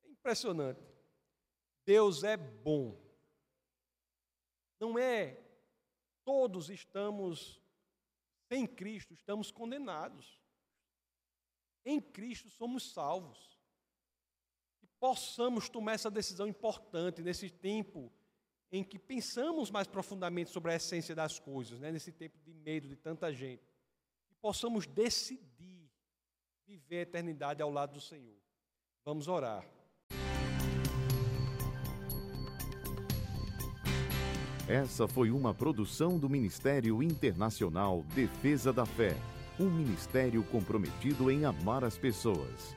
É 0.05 0.09
impressionante. 0.09 0.81
Deus 1.85 2.23
é 2.23 2.37
bom. 2.37 3.01
Não 4.81 4.99
é 4.99 5.43
todos 6.25 6.69
estamos 6.69 7.61
sem 8.49 8.67
Cristo, 8.67 9.15
estamos 9.15 9.51
condenados. 9.51 10.39
Em 11.85 12.01
Cristo 12.01 12.51
somos 12.51 12.93
salvos 12.93 13.58
possamos 15.01 15.69
tomar 15.69 15.93
essa 15.93 16.11
decisão 16.11 16.47
importante 16.47 17.23
nesse 17.23 17.51
tempo 17.51 18.13
em 18.71 18.85
que 18.85 18.99
pensamos 18.99 19.71
mais 19.71 19.87
profundamente 19.87 20.51
sobre 20.51 20.73
a 20.73 20.77
essência 20.77 21.15
das 21.15 21.39
coisas, 21.39 21.81
né? 21.81 21.91
nesse 21.91 22.13
tempo 22.13 22.39
de 22.45 22.53
medo 22.53 22.87
de 22.87 22.97
tanta 22.97 23.33
gente, 23.33 23.63
e 24.31 24.35
possamos 24.35 24.87
decidir 24.87 25.91
viver 26.67 26.99
a 26.99 27.03
eternidade 27.03 27.63
ao 27.63 27.71
lado 27.71 27.95
do 27.95 28.01
Senhor. 28.01 28.37
Vamos 29.05 29.27
orar. 29.27 29.65
Essa 34.69 35.09
foi 35.09 35.31
uma 35.31 35.55
produção 35.55 36.19
do 36.19 36.29
Ministério 36.29 37.03
Internacional 37.03 38.03
Defesa 38.15 38.71
da 38.71 38.85
Fé, 38.85 39.17
um 39.59 39.71
ministério 39.71 40.45
comprometido 40.45 41.31
em 41.31 41.47
amar 41.47 41.83
as 41.83 41.97
pessoas, 41.97 42.77